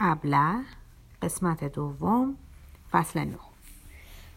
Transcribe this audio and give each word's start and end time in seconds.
ابله 0.00 0.54
قسمت 1.22 1.64
دوم 1.64 2.36
فصل 2.90 3.20
نو 3.20 3.36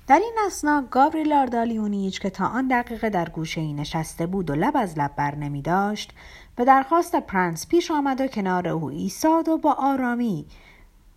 در 0.07 0.19
این 0.19 0.35
اسنا 0.45 0.83
گابریل 0.91 1.33
آردالیونیچ 1.33 2.19
که 2.19 2.29
تا 2.29 2.45
آن 2.47 2.67
دقیقه 2.67 3.09
در 3.09 3.29
گوشه 3.29 3.61
ای 3.61 3.73
نشسته 3.73 4.25
بود 4.25 4.49
و 4.49 4.55
لب 4.55 4.77
از 4.77 4.97
لب 4.97 5.15
بر 5.15 5.35
نمی 5.35 5.61
داشت 5.61 6.13
به 6.55 6.65
درخواست 6.65 7.15
پرنس 7.15 7.67
پیش 7.67 7.91
آمد 7.91 8.21
و 8.21 8.27
کنار 8.27 8.67
او 8.67 8.89
ایستاد 8.89 9.49
و 9.49 9.57
با 9.57 9.73
آرامی 9.73 10.45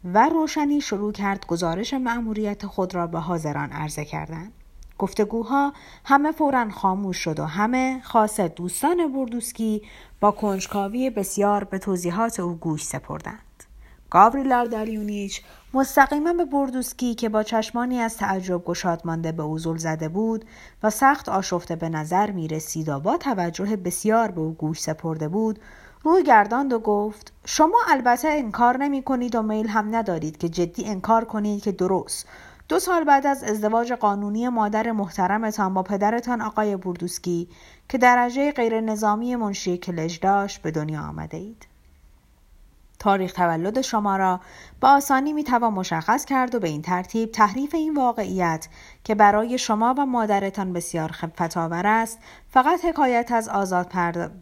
و 0.05 0.29
روشنی 0.29 0.81
شروع 0.81 1.13
کرد 1.13 1.47
گزارش 1.47 1.95
مأموریت 1.95 2.67
خود 2.67 2.95
را 2.95 3.07
به 3.07 3.19
حاضران 3.19 3.73
عرضه 3.73 4.05
کردند 4.05 4.53
گفتگوها 4.99 5.73
همه 6.05 6.33
فورا 6.33 6.71
خاموش 6.71 7.17
شد 7.19 7.41
و 7.41 7.45
همه 7.45 8.01
خاصه 8.05 8.49
دوستان 8.49 9.13
بردوسکی 9.13 9.83
با 10.21 10.31
کنجکاوی 10.31 11.11
بسیار 11.11 11.65
به 11.65 11.79
توضیحات 11.79 12.41
او 12.41 12.55
گوش 12.55 12.85
سپردند. 12.85 13.66
گاوریلار 14.11 14.65
داریونیچ 14.65 15.43
مستقیما 15.75 16.33
به 16.33 16.45
بردوسکی 16.45 17.15
که 17.15 17.29
با 17.29 17.43
چشمانی 17.43 17.99
از 17.99 18.17
تعجب 18.17 18.65
گشاد 18.65 19.03
مانده 19.05 19.33
به 19.33 19.43
او 19.43 19.59
زده 19.59 20.09
بود 20.09 20.45
و 20.83 20.91
سخت 20.91 21.29
آشفته 21.29 21.77
به 21.77 21.89
نظر 21.89 22.31
می 22.31 22.49
رسید 22.49 22.89
و 22.89 23.01
با 23.01 23.17
توجه 23.17 23.77
بسیار 23.77 24.31
به 24.31 24.41
او 24.41 24.55
گوش 24.55 24.81
سپرده 24.81 25.29
بود 25.29 25.61
روی 26.03 26.23
گرداند 26.23 26.73
و 26.73 26.79
گفت 26.79 27.33
شما 27.45 27.79
البته 27.89 28.29
انکار 28.29 28.77
نمی 28.77 29.03
کنید 29.03 29.35
و 29.35 29.43
میل 29.43 29.69
هم 29.69 29.97
ندارید 29.97 30.39
که 30.39 30.49
جدی 30.49 30.85
انکار 30.85 31.25
کنید 31.25 31.63
که 31.63 31.73
درست 31.73 32.27
دو 32.69 32.79
سال 32.79 33.05
بعد 33.05 33.27
از 33.27 33.45
ازدواج 33.45 33.93
قانونی 33.93 34.49
مادر 34.49 34.93
محترمتان 34.93 35.75
با 35.75 35.83
پدرتان 35.83 36.43
آقای 36.43 36.77
بردوسکی 36.77 37.49
که 37.89 37.99
درجه 37.99 38.53
غیر 38.53 38.81
نظامی 38.81 39.37
منشی 39.37 39.79
کلش 39.79 40.17
داشت 40.17 40.63
به 40.63 40.71
دنیا 40.71 41.01
آمده 41.01 41.37
اید. 41.37 41.76
تاریخ 43.07 43.33
تولد 43.33 43.81
شما 43.81 44.17
را 44.17 44.41
با 44.81 44.89
آسانی 44.89 45.33
می 45.33 45.45
توان 45.45 45.73
مشخص 45.73 46.25
کرد 46.25 46.55
و 46.55 46.61
به 46.61 46.69
این 46.69 46.83
ترتیب 46.83 47.33
تحریف 47.33 47.75
این 47.75 47.95
واقعیت 47.95 48.69
که 49.05 49.15
برای 49.15 49.59
شما 49.59 49.95
و 49.99 50.07
مادرتان 50.07 50.73
بسیار 50.73 51.13
خفت 51.13 51.57
آور 51.57 51.87
است 51.87 52.19
فقط 52.49 52.85
حکایت 52.85 53.33
از 53.33 53.49
آزاد 53.49 53.93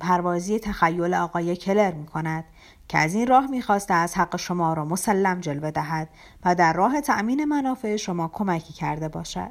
پروازی 0.01 0.59
تخیل 0.59 1.15
آقای 1.15 1.57
کلر 1.57 1.93
می 1.93 2.07
کند 2.07 2.45
که 2.89 2.99
از 2.99 3.15
این 3.15 3.27
راه 3.27 3.47
می‌خواسته 3.47 3.95
از 3.95 4.15
حق 4.15 4.37
شما 4.37 4.73
را 4.73 4.85
مسلم 4.85 5.41
جلوه 5.41 5.71
دهد 5.71 6.09
و 6.45 6.55
در 6.55 6.73
راه 6.73 7.01
تأمین 7.01 7.45
منافع 7.45 7.97
شما 7.97 8.31
کمکی 8.33 8.73
کرده 8.73 9.09
باشد. 9.09 9.51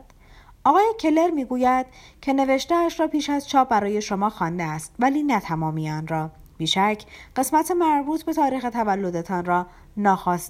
آقای 0.64 0.94
کلر 1.00 1.30
می‌گوید 1.32 1.86
که 2.22 2.34
نوشتهاش 2.34 3.00
را 3.00 3.08
پیش 3.08 3.30
از 3.30 3.50
چاپ 3.50 3.70
برای 3.70 4.02
شما 4.02 4.30
خوانده 4.30 4.64
است 4.64 4.96
ولی 5.00 5.24
نه 5.24 5.40
تمامی 5.40 5.90
آن 5.90 6.08
را. 6.08 6.32
بیشک 6.58 7.04
قسمت 7.36 7.72
مربوط 7.72 8.24
به 8.24 8.34
تاریخ 8.34 8.64
تولدتان 8.74 9.46
را 9.46 9.68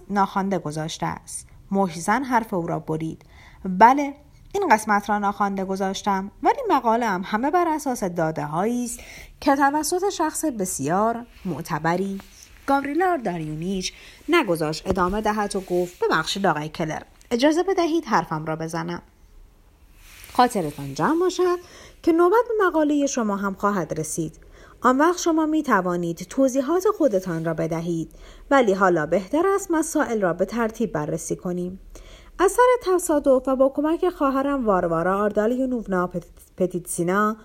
ناخوانده 0.10 0.60
گذاشته 0.60 1.06
است. 1.06 1.48
محزن 1.72 2.24
حرف 2.24 2.54
او 2.54 2.68
را 2.68 2.80
برید. 2.80 3.26
بله 3.66 4.14
این 4.54 4.68
قسمت 4.72 5.10
را 5.10 5.20
ناخوانده 5.20 5.66
گذاشتم 5.66 6.32
ولی 6.44 6.60
مقاله 6.70 7.06
هم 7.06 7.22
همه 7.26 7.52
بر 7.52 7.68
اساس 7.68 8.04
داده 8.04 8.56
است 8.56 9.00
که 9.42 9.56
توسط 9.56 10.10
شخص 10.10 10.46
بسیار 10.46 11.26
معتبری 11.46 12.20
گاوریلا 12.68 13.22
داریونیچ 13.26 13.94
نگذاشت 14.30 14.88
ادامه 14.88 15.22
دهد 15.22 15.56
و 15.56 15.62
گفت 15.62 16.04
ببخشید 16.04 16.46
آقای 16.46 16.70
کلر 16.70 17.02
اجازه 17.32 17.64
بدهید 17.64 18.06
حرفم 18.06 18.46
را 18.46 18.56
بزنم. 18.56 19.02
خاطرتان 20.34 20.94
جمع 20.94 21.20
باشد 21.20 21.60
که 22.04 22.12
نوبت 22.12 22.46
به 22.48 22.66
مقاله 22.66 23.06
شما 23.06 23.36
هم 23.36 23.54
خواهد 23.54 24.00
رسید. 24.00 24.43
آن 24.86 24.98
وقت 24.98 25.20
شما 25.20 25.46
می 25.46 25.64
توانید 25.64 26.18
توضیحات 26.18 26.84
خودتان 26.98 27.46
را 27.46 27.54
بدهید 27.54 28.12
ولی 28.52 28.74
حالا 28.74 29.06
بهتر 29.06 29.44
است 29.56 29.72
مسائل 29.72 30.22
را 30.22 30.34
به 30.34 30.46
ترتیب 30.46 30.92
بررسی 30.92 31.36
کنیم. 31.36 31.80
از 32.40 32.52
سر 32.52 32.94
تصادف 32.94 33.48
و 33.48 33.56
با 33.56 33.70
کمک 33.76 34.10
خواهرم 34.10 34.66
واروارا 34.66 35.18
آردالیونوونا 35.18 36.10
پتیتسینا 36.58 37.38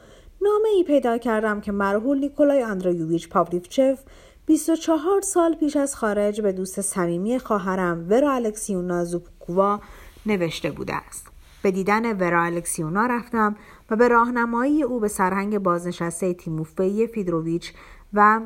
نامه 0.43 0.69
ای 0.77 0.85
پیدا 0.85 1.19
کردم 1.19 1.61
که 1.61 1.73
مرحول 1.73 2.19
نیکولای 2.19 2.63
آندریوویچ 2.63 3.29
پاولیوچف 3.29 3.99
24 4.47 5.21
سال 5.21 5.55
پیش 5.55 5.77
از 5.77 5.97
خارج 5.97 6.41
به 6.41 6.53
دوست 6.53 6.81
صمیمی 6.81 7.39
خواهرم 7.39 8.07
ورا 8.11 8.33
الکسیونا 8.33 9.05
زوبکووا 9.05 9.81
نوشته 10.27 10.71
بوده 10.71 10.95
است. 10.95 11.27
به 11.63 11.71
دیدن 11.71 12.17
ورا 12.17 12.45
الکسیونا 12.45 13.07
رفتم 13.07 13.57
و 13.91 13.97
به 13.97 14.09
راهنمایی 14.09 14.83
او 14.83 15.01
به 15.01 15.09
سرهنگ 15.09 15.59
بازنشسته 15.59 16.35
تیموفی 16.35 17.07
فیدروویچ 17.07 17.73
و 18.13 18.41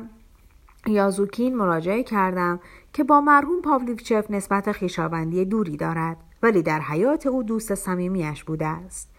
یازوکین 0.87 1.55
مراجعه 1.55 2.03
کردم 2.03 2.59
که 2.93 3.03
با 3.03 3.21
مرحوم 3.21 3.61
پاولیوچف 3.61 4.31
نسبت 4.31 4.71
خیشاوندی 4.71 5.45
دوری 5.45 5.77
دارد 5.77 6.17
ولی 6.43 6.61
در 6.61 6.79
حیات 6.79 7.27
او 7.27 7.43
دوست 7.43 7.75
صمیمیاش 7.75 8.43
بوده 8.43 8.65
است. 8.65 9.09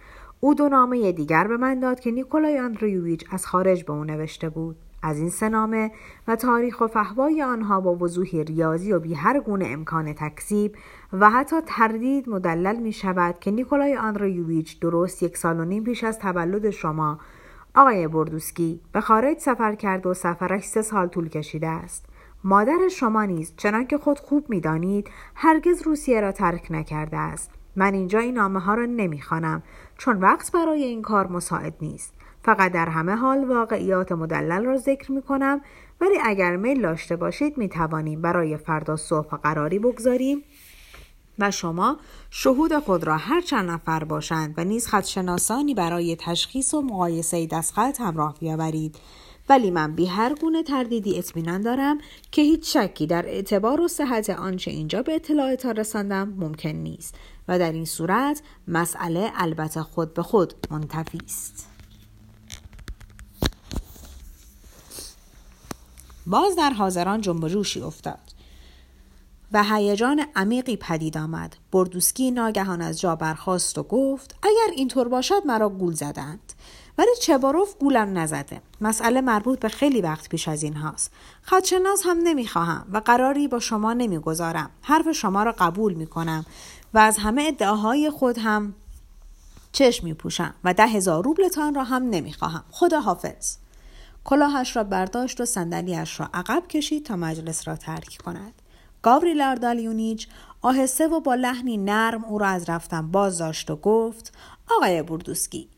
او 0.40 0.54
دو 0.54 0.68
نامه 0.68 1.12
دیگر 1.12 1.48
به 1.48 1.56
من 1.56 1.80
داد 1.80 2.00
که 2.00 2.10
نیکولای 2.10 2.58
آندریوویچ 2.58 3.24
از 3.30 3.46
خارج 3.46 3.84
به 3.84 3.92
او 3.92 4.04
نوشته 4.04 4.48
بود. 4.48 4.76
از 5.06 5.19
این 5.19 5.31
سنامه 5.31 5.91
و 6.28 6.37
تاریخ 6.37 6.81
و 6.81 6.87
فهوای 6.87 7.42
آنها 7.42 7.81
با 7.81 7.94
وضوحی 7.94 8.44
ریاضی 8.44 8.92
و 8.92 9.00
بی 9.00 9.15
هر 9.15 9.41
گونه 9.41 9.66
امکان 9.69 10.12
تکذیب 10.12 10.76
و 11.12 11.31
حتی 11.31 11.56
تردید 11.66 12.28
مدلل 12.28 12.76
می 12.76 12.92
شود 12.92 13.38
که 13.38 13.50
نیکولای 13.50 13.97
آندریوویچ 13.97 14.81
درست 14.81 15.22
یک 15.22 15.37
سال 15.37 15.60
و 15.60 15.65
نیم 15.65 15.84
پیش 15.84 16.04
از 16.04 16.19
تولد 16.19 16.70
شما 16.70 17.19
آقای 17.75 18.09
بردوسکی 18.09 18.81
به 18.92 19.00
خارج 19.00 19.38
سفر 19.38 19.75
کرد 19.75 20.06
و 20.06 20.15
سفرش 20.15 20.65
سه 20.65 20.82
سال 20.82 21.06
طول 21.06 21.28
کشیده 21.28 21.69
است. 21.69 22.06
مادر 22.44 22.88
شما 22.91 23.25
نیز 23.25 23.53
چنانکه 23.56 23.98
خود 23.98 24.19
خوب 24.19 24.50
می‌دانید 24.50 25.10
هرگز 25.34 25.82
روسیه 25.82 26.21
را 26.21 26.32
ترک 26.32 26.66
نکرده 26.71 27.16
است. 27.16 27.50
من 27.76 27.94
اینجا 27.94 28.19
این 28.19 28.34
نامه 28.34 28.60
ها 28.60 28.75
را 28.75 28.86
نمی‌خوانم 28.86 29.62
چون 29.98 30.19
وقت 30.19 30.53
برای 30.53 30.82
این 30.82 31.03
کار 31.03 31.26
مساعد 31.26 31.75
نیست. 31.81 32.15
فقط 32.44 32.72
در 32.72 32.88
همه 32.88 33.15
حال 33.15 33.44
واقعیات 33.44 34.12
مدلل 34.12 34.65
را 34.65 34.77
ذکر 34.77 35.12
می 35.12 35.22
کنم 35.22 35.60
ولی 36.00 36.19
اگر 36.25 36.56
میل 36.56 36.82
داشته 36.82 37.16
باشید 37.16 37.59
می 37.59 37.69
توانیم 37.69 38.22
برای 38.22 38.56
فردا 38.56 38.97
صبح 38.97 39.37
قراری 39.37 39.78
بگذاریم 39.78 40.43
و 41.38 41.50
شما 41.50 41.97
شهود 42.31 42.78
خود 42.78 43.04
را 43.04 43.16
هر 43.16 43.41
چند 43.41 43.71
نفر 43.71 44.04
باشند 44.04 44.54
و 44.56 44.65
نیز 44.65 44.87
خدشناسانی 44.87 45.75
برای 45.75 46.16
تشخیص 46.21 46.75
و 46.75 46.83
مقایسه 46.83 47.47
دستخط 47.47 48.00
همراه 48.00 48.37
بیاورید. 48.41 48.97
ولی 49.49 49.71
من 49.71 49.94
بی 49.94 50.06
هر 50.06 50.34
گونه 50.34 50.62
تردیدی 50.62 51.19
اطمینان 51.19 51.60
دارم 51.60 51.99
که 52.33 52.43
هیچ 52.43 52.77
شکی 52.77 53.06
در 53.06 53.27
اعتبار 53.27 53.81
و 53.81 53.88
صحت 53.88 54.31
آنچه 54.31 54.71
اینجا 54.71 55.03
به 55.03 55.15
اطلاعتان 55.15 55.77
رساندم 55.77 56.34
ممکن 56.37 56.69
نیست 56.69 57.15
و 57.49 57.59
در 57.59 57.72
این 57.72 57.84
صورت 57.84 58.43
مسئله 58.69 59.33
البته 59.34 59.83
خود 59.83 60.15
به 60.15 60.22
خود 60.22 60.54
منتفی 60.71 61.19
است. 61.25 61.73
باز 66.26 66.56
در 66.56 66.70
حاضران 66.70 67.20
جنب 67.20 67.48
جوشی 67.48 67.80
افتاد 67.80 68.34
و 69.52 69.64
هیجان 69.64 70.26
عمیقی 70.36 70.76
پدید 70.76 71.18
آمد. 71.18 71.56
بردوسکی 71.72 72.30
ناگهان 72.30 72.82
از 72.82 73.00
جا 73.00 73.16
برخاست 73.16 73.78
و 73.78 73.82
گفت 73.82 74.34
اگر 74.42 74.74
اینطور 74.76 75.08
باشد 75.08 75.42
مرا 75.46 75.68
گول 75.68 75.94
زدند. 75.94 76.52
ولی 76.98 77.10
چباروف 77.20 77.74
گولم 77.78 78.18
نزده. 78.18 78.62
مسئله 78.80 79.20
مربوط 79.20 79.58
به 79.58 79.68
خیلی 79.68 80.00
وقت 80.00 80.28
پیش 80.28 80.48
از 80.48 80.62
این 80.62 80.74
هاست. 80.76 81.12
خدشناس 81.42 82.02
هم 82.04 82.18
نمی‌خواهم 82.18 82.86
و 82.92 82.98
قراری 82.98 83.48
با 83.48 83.58
شما 83.58 83.92
نمی‌گذارم. 83.92 84.70
حرف 84.82 85.12
شما 85.12 85.42
را 85.42 85.54
قبول 85.58 85.94
می‌کنم 85.94 86.44
و 86.94 86.98
از 86.98 87.18
همه 87.18 87.42
ادعاهای 87.42 88.10
خود 88.10 88.38
هم 88.38 88.74
چشم 89.72 90.06
میپوشم 90.06 90.54
و 90.64 90.74
ده 90.74 90.86
هزار 90.86 91.24
روبلتان 91.24 91.74
را 91.74 91.84
هم 91.84 92.02
نمی‌خواهم. 92.02 92.64
خدا 92.70 93.00
حافظ 93.00 93.56
کلاهش 94.24 94.76
را 94.76 94.84
برداشت 94.84 95.40
و 95.40 95.44
صندلیاش 95.44 96.20
را 96.20 96.28
عقب 96.34 96.66
کشید 96.68 97.06
تا 97.06 97.16
مجلس 97.16 97.68
را 97.68 97.76
ترک 97.76 98.18
کند 98.24 98.62
گاوریل 99.02 99.42
آردالیونیچ 99.42 100.28
آهسته 100.62 101.09
و 101.09 101.21
با 101.21 101.34
لحنی 101.34 101.76
نرم 101.76 102.24
او 102.24 102.38
را 102.38 102.47
از 102.47 102.71
رفتن 102.71 103.10
باز 103.10 103.38
داشت 103.38 103.71
و 103.71 103.76
گفت 103.76 104.34
آقای 104.71 105.03
بردوسکی 105.03 105.68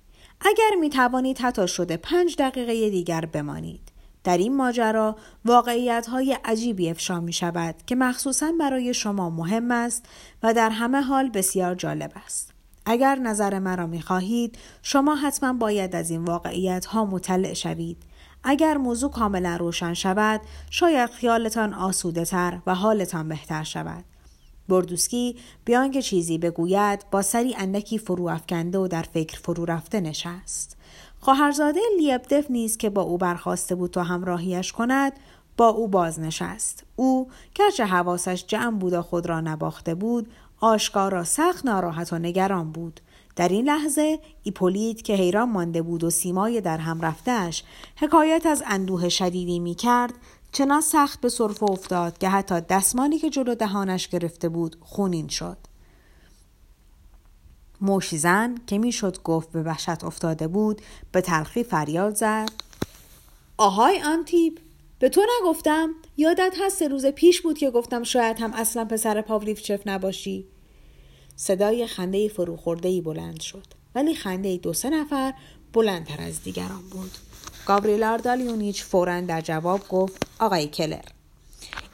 اگر 0.40 0.70
می 0.80 0.90
توانید 0.90 1.38
حتی 1.38 1.68
شده 1.68 1.96
پنج 1.96 2.36
دقیقه 2.38 2.90
دیگر 2.90 3.24
بمانید 3.24 3.92
در 4.24 4.38
این 4.38 4.56
ماجرا 4.56 5.16
واقعیت 5.44 6.06
های 6.06 6.38
عجیبی 6.44 6.90
افشا 6.90 7.20
می 7.20 7.32
شود 7.32 7.74
که 7.86 7.96
مخصوصا 7.96 8.52
برای 8.60 8.94
شما 8.94 9.30
مهم 9.30 9.70
است 9.70 10.04
و 10.42 10.54
در 10.54 10.70
همه 10.70 11.00
حال 11.00 11.30
بسیار 11.30 11.74
جالب 11.74 12.12
است. 12.24 12.52
اگر 12.86 13.16
نظر 13.16 13.58
مرا 13.58 13.86
می 13.86 14.02
خواهید 14.02 14.58
شما 14.82 15.14
حتما 15.14 15.52
باید 15.52 15.96
از 15.96 16.10
این 16.10 16.24
واقعیت 16.24 16.86
ها 16.86 17.04
مطلع 17.04 17.52
شوید 17.52 17.96
اگر 18.48 18.76
موضوع 18.76 19.10
کاملا 19.10 19.56
روشن 19.56 19.94
شود 19.94 20.40
شاید 20.70 21.10
خیالتان 21.10 21.74
آسوده 21.74 22.24
تر 22.24 22.58
و 22.66 22.74
حالتان 22.74 23.28
بهتر 23.28 23.64
شود. 23.64 24.04
بردوسکی 24.68 25.36
بیان 25.64 25.90
که 25.90 26.02
چیزی 26.02 26.38
بگوید 26.38 27.04
با 27.10 27.22
سری 27.22 27.54
اندکی 27.58 27.98
فرو 27.98 28.28
افکنده 28.28 28.78
و 28.78 28.88
در 28.88 29.02
فکر 29.02 29.38
فرو 29.38 29.64
رفته 29.64 30.00
نشست. 30.00 30.76
خواهرزاده 31.20 31.80
لیبدف 31.98 32.50
نیز 32.50 32.76
که 32.76 32.90
با 32.90 33.02
او 33.02 33.18
برخواسته 33.18 33.74
بود 33.74 33.90
تا 33.90 34.02
همراهیش 34.02 34.72
کند 34.72 35.12
با 35.56 35.68
او 35.68 35.88
بازنشست. 35.88 36.84
او 36.96 37.28
گرچه 37.54 37.84
حواسش 37.84 38.44
جمع 38.46 38.78
بود 38.78 38.92
و 38.92 39.02
خود 39.02 39.26
را 39.26 39.40
نباخته 39.40 39.94
بود 39.94 40.28
آشکارا 40.60 41.24
سخت 41.24 41.66
ناراحت 41.66 42.12
و 42.12 42.18
نگران 42.18 42.72
بود. 42.72 43.00
در 43.36 43.48
این 43.48 43.64
لحظه 43.64 44.18
ایپولیت 44.42 45.02
که 45.02 45.14
حیران 45.14 45.50
مانده 45.50 45.82
بود 45.82 46.04
و 46.04 46.10
سیمای 46.10 46.60
در 46.60 46.78
هم 46.78 47.00
رفتهش 47.00 47.64
حکایت 47.96 48.46
از 48.46 48.62
اندوه 48.66 49.08
شدیدی 49.08 49.58
می 49.58 49.74
کرد 49.74 50.14
چنان 50.52 50.80
سخت 50.80 51.20
به 51.20 51.28
صرف 51.28 51.62
افتاد 51.62 52.18
که 52.18 52.28
حتی 52.28 52.60
دستمالی 52.60 53.18
که 53.18 53.30
جلو 53.30 53.54
دهانش 53.54 54.08
گرفته 54.08 54.48
بود 54.48 54.76
خونین 54.80 55.28
شد. 55.28 55.56
موشیزن 57.80 58.54
که 58.66 58.78
می‌شد 58.78 59.22
گفت 59.22 59.52
به 59.52 59.62
وحشت 59.62 60.04
افتاده 60.04 60.48
بود 60.48 60.82
به 61.12 61.20
تلخی 61.20 61.64
فریاد 61.64 62.14
زد. 62.14 62.48
آهای 63.56 64.02
آنتیب 64.02 64.60
به 64.98 65.08
تو 65.08 65.20
نگفتم 65.40 65.90
یادت 66.16 66.54
هست 66.60 66.82
روز 66.82 67.06
پیش 67.06 67.40
بود 67.40 67.58
که 67.58 67.70
گفتم 67.70 68.02
شاید 68.02 68.38
هم 68.38 68.52
اصلا 68.52 68.84
پسر 68.84 69.20
پاولیفچف 69.20 69.80
نباشی؟ 69.86 70.46
صدای 71.36 71.86
خنده 71.86 72.28
فروخورده 72.28 72.88
ای 72.88 73.00
بلند 73.00 73.40
شد. 73.40 73.66
ولی 73.94 74.14
خنده 74.14 74.56
دو 74.56 74.72
سه 74.72 74.90
نفر 74.90 75.34
بلندتر 75.72 76.22
از 76.22 76.42
دیگران 76.42 76.82
بود. 76.90 77.10
گابریل 77.66 78.04
آردالیونیچ 78.04 78.84
فورا 78.84 79.20
در 79.20 79.40
جواب 79.40 79.88
گفت 79.88 80.26
آقای 80.38 80.66
کلر 80.66 81.04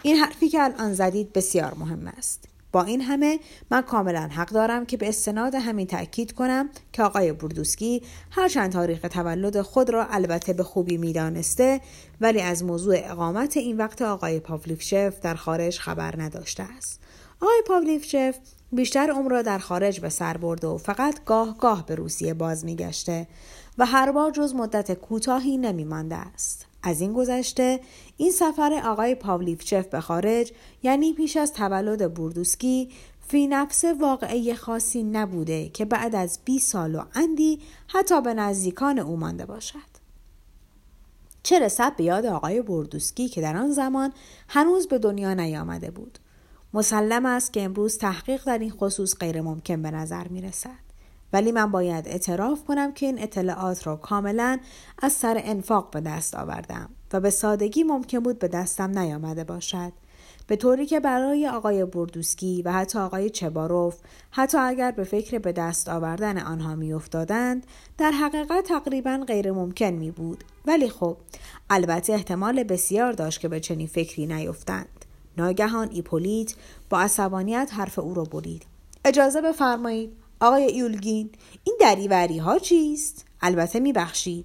این 0.03 0.17
حرفی 0.17 0.49
که 0.49 0.63
الان 0.63 0.95
زدید 0.95 1.33
بسیار 1.33 1.75
مهم 1.75 2.07
است. 2.07 2.49
با 2.73 2.83
این 2.83 3.01
همه 3.01 3.41
من 3.71 3.83
کاملا 3.83 4.29
حق 4.33 4.49
دارم 4.49 4.87
که 4.87 4.97
به 4.97 5.09
استناد 5.09 5.55
همین 5.55 5.87
تأکید 5.87 6.33
کنم 6.33 6.71
که 6.93 7.03
آقای 7.03 7.33
بردوسکی 7.33 8.03
هرچند 8.31 8.73
تاریخ 8.73 9.01
تولد 9.01 9.61
خود 9.61 9.91
را 9.91 10.07
البته 10.07 10.53
به 10.53 10.63
خوبی 10.63 10.97
می‌دانسته 10.97 11.81
ولی 12.21 12.41
از 12.41 12.65
موضوع 12.65 12.97
اقامت 12.99 13.57
این 13.57 13.77
وقت 13.77 14.03
آقای 14.03 14.41
پاولیفشف 14.41 15.21
در 15.23 15.35
خارج 15.35 15.79
خبر 15.79 16.23
نداشته 16.23 16.63
است. 16.63 17.01
آقای 17.41 17.63
پاولیفشف 17.67 18.39
بیشتر 18.75 19.11
عمر 19.11 19.31
را 19.31 19.43
در 19.43 19.59
خارج 19.59 20.01
به 20.01 20.09
سر 20.09 20.37
برده 20.37 20.67
و 20.67 20.79
فقط 20.79 21.25
گاه 21.25 21.59
گاه 21.59 21.87
به 21.87 21.95
روسیه 21.95 22.35
باز 22.35 22.65
میگشته 22.65 23.27
و 23.79 23.87
هر 23.87 24.13
بار 24.13 24.31
جز 24.31 24.55
مدت 24.55 24.93
کوتاهی 24.93 25.59
نمیمانده 25.59 26.17
است. 26.17 26.67
از 26.83 27.01
این 27.01 27.13
گذشته 27.13 27.81
این 28.17 28.31
سفر 28.31 28.83
آقای 28.85 29.15
پاولیفچف 29.15 29.87
به 29.87 30.01
خارج 30.01 30.53
یعنی 30.83 31.13
پیش 31.13 31.37
از 31.37 31.53
تولد 31.53 32.15
بوردوسکی 32.15 32.91
فی 33.29 33.47
نفس 33.47 33.85
واقعی 33.85 34.55
خاصی 34.55 35.03
نبوده 35.03 35.69
که 35.69 35.85
بعد 35.85 36.15
از 36.15 36.39
20 36.45 36.73
سال 36.73 36.95
و 36.95 37.03
اندی 37.15 37.61
حتی 37.87 38.23
به 38.23 38.35
نزدیکان 38.35 38.99
او 38.99 39.17
مانده 39.17 39.47
باشد. 39.47 39.93
چه 41.43 41.59
رسد 41.59 41.97
به 41.97 42.05
یاد 42.05 42.27
آقای 42.27 42.63
بردوسکی 42.63 43.29
که 43.29 43.41
در 43.41 43.57
آن 43.57 43.73
زمان 43.73 44.13
هنوز 44.49 44.89
به 44.89 44.99
دنیا 44.99 45.35
نیامده 45.35 45.91
بود. 45.91 46.19
مسلم 46.75 47.27
است 47.27 47.53
که 47.53 47.63
امروز 47.63 47.99
تحقیق 47.99 48.45
در 48.45 48.59
این 48.59 48.71
خصوص 48.71 49.17
غیر 49.19 49.41
ممکن 49.41 49.83
به 49.83 49.91
نظر 49.91 50.29
می 50.29 50.41
رسد. 50.43 50.93
ولی 51.33 51.53
من 51.53 51.71
باید 51.71 52.09
اعتراف 52.09 52.65
کنم 52.65 52.93
که 52.93 53.07
این 53.07 53.23
اطلاعات 53.23 53.87
را 53.87 53.97
کاملا 53.97 54.59
از 55.03 55.13
سر 55.13 55.41
انفاق 55.45 55.91
به 55.91 56.01
دست 56.01 56.35
آوردم 56.35 56.89
و 57.13 57.21
به 57.21 57.31
سادگی 57.31 57.83
ممکن 57.83 58.19
بود 58.19 58.39
به 58.39 58.49
دستم 58.49 58.99
نیامده 58.99 59.45
باشد. 59.45 59.93
به 60.47 60.57
طوری 60.57 60.87
که 60.87 61.01
برای 61.01 61.49
آقای 61.49 61.85
بردوسکی 61.85 62.63
و 62.63 62.73
حتی 62.73 62.99
آقای 62.99 63.31
چباروف 63.31 63.97
حتی 64.31 64.59
اگر 64.59 64.91
به 64.91 65.05
فکر 65.05 65.39
به 65.39 65.53
دست 65.53 65.89
آوردن 65.89 66.39
آنها 66.39 66.75
میافتادند 66.75 67.67
در 67.99 68.11
حقیقت 68.11 68.65
تقریبا 68.65 69.25
غیر 69.27 69.53
ممکن 69.53 69.91
می 69.91 70.11
بود 70.11 70.45
ولی 70.67 70.89
خب 70.89 71.17
البته 71.71 72.13
احتمال 72.13 72.63
بسیار 72.65 73.13
داشت 73.13 73.41
که 73.41 73.49
به 73.49 73.61
چنین 73.61 73.87
فکری 73.87 74.27
نیفتند. 74.27 75.02
ناگهان 75.39 75.89
ایپولیت 75.93 76.55
با 76.91 77.01
عصبانیت 77.01 77.71
حرف 77.73 77.99
او 77.99 78.15
را 78.15 78.25
برید. 78.25 78.67
اجازه 79.05 79.41
بفرمایید. 79.41 80.13
آقای 80.41 80.63
ایولگین 80.63 81.31
این 81.65 81.77
دریوری 81.81 82.39
ها 82.39 82.59
چیست؟ 82.59 83.25
البته 83.41 83.81
میبخشید. 83.81 84.45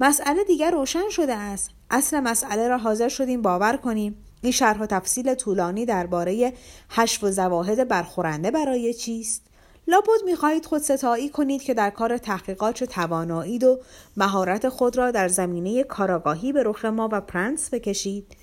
مسئله 0.00 0.44
دیگر 0.44 0.70
روشن 0.70 1.10
شده 1.10 1.34
است. 1.34 1.70
اصل 1.90 2.20
مسئله 2.20 2.68
را 2.68 2.78
حاضر 2.78 3.08
شدیم 3.08 3.42
باور 3.42 3.76
کنیم. 3.76 4.16
این 4.42 4.52
شرح 4.52 4.78
و 4.78 4.86
تفصیل 4.86 5.34
طولانی 5.34 5.86
درباره 5.86 6.52
حشو 6.88 7.26
و 7.26 7.30
زواهد 7.30 7.88
برخورنده 7.88 8.50
برای 8.50 8.94
چیست؟ 8.94 9.42
لابد 9.88 10.24
می‌خواهید 10.24 10.66
خود 10.66 10.82
ستایی 10.82 11.28
کنید 11.28 11.62
که 11.62 11.74
در 11.74 11.90
کار 11.90 12.18
تحقیقات 12.18 12.74
چه 12.74 12.86
توانایید 12.86 13.64
و 13.64 13.80
مهارت 14.16 14.68
خود 14.68 14.96
را 14.96 15.10
در 15.10 15.28
زمینه 15.28 15.82
کاراگاهی 15.82 16.52
به 16.52 16.62
رخ 16.62 16.84
ما 16.84 17.08
و 17.12 17.20
پرنس 17.20 17.74
بکشید. 17.74 18.36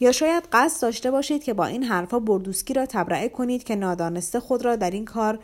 یا 0.00 0.12
شاید 0.12 0.48
قصد 0.52 0.82
داشته 0.82 1.10
باشید 1.10 1.44
که 1.44 1.54
با 1.54 1.66
این 1.66 1.82
حرفها 1.82 2.20
بردوسکی 2.20 2.74
را 2.74 2.86
تبرئه 2.86 3.28
کنید 3.28 3.64
که 3.64 3.76
نادانسته 3.76 4.40
خود 4.40 4.64
را 4.64 4.76
در 4.76 4.90
این 4.90 5.04
کار 5.04 5.38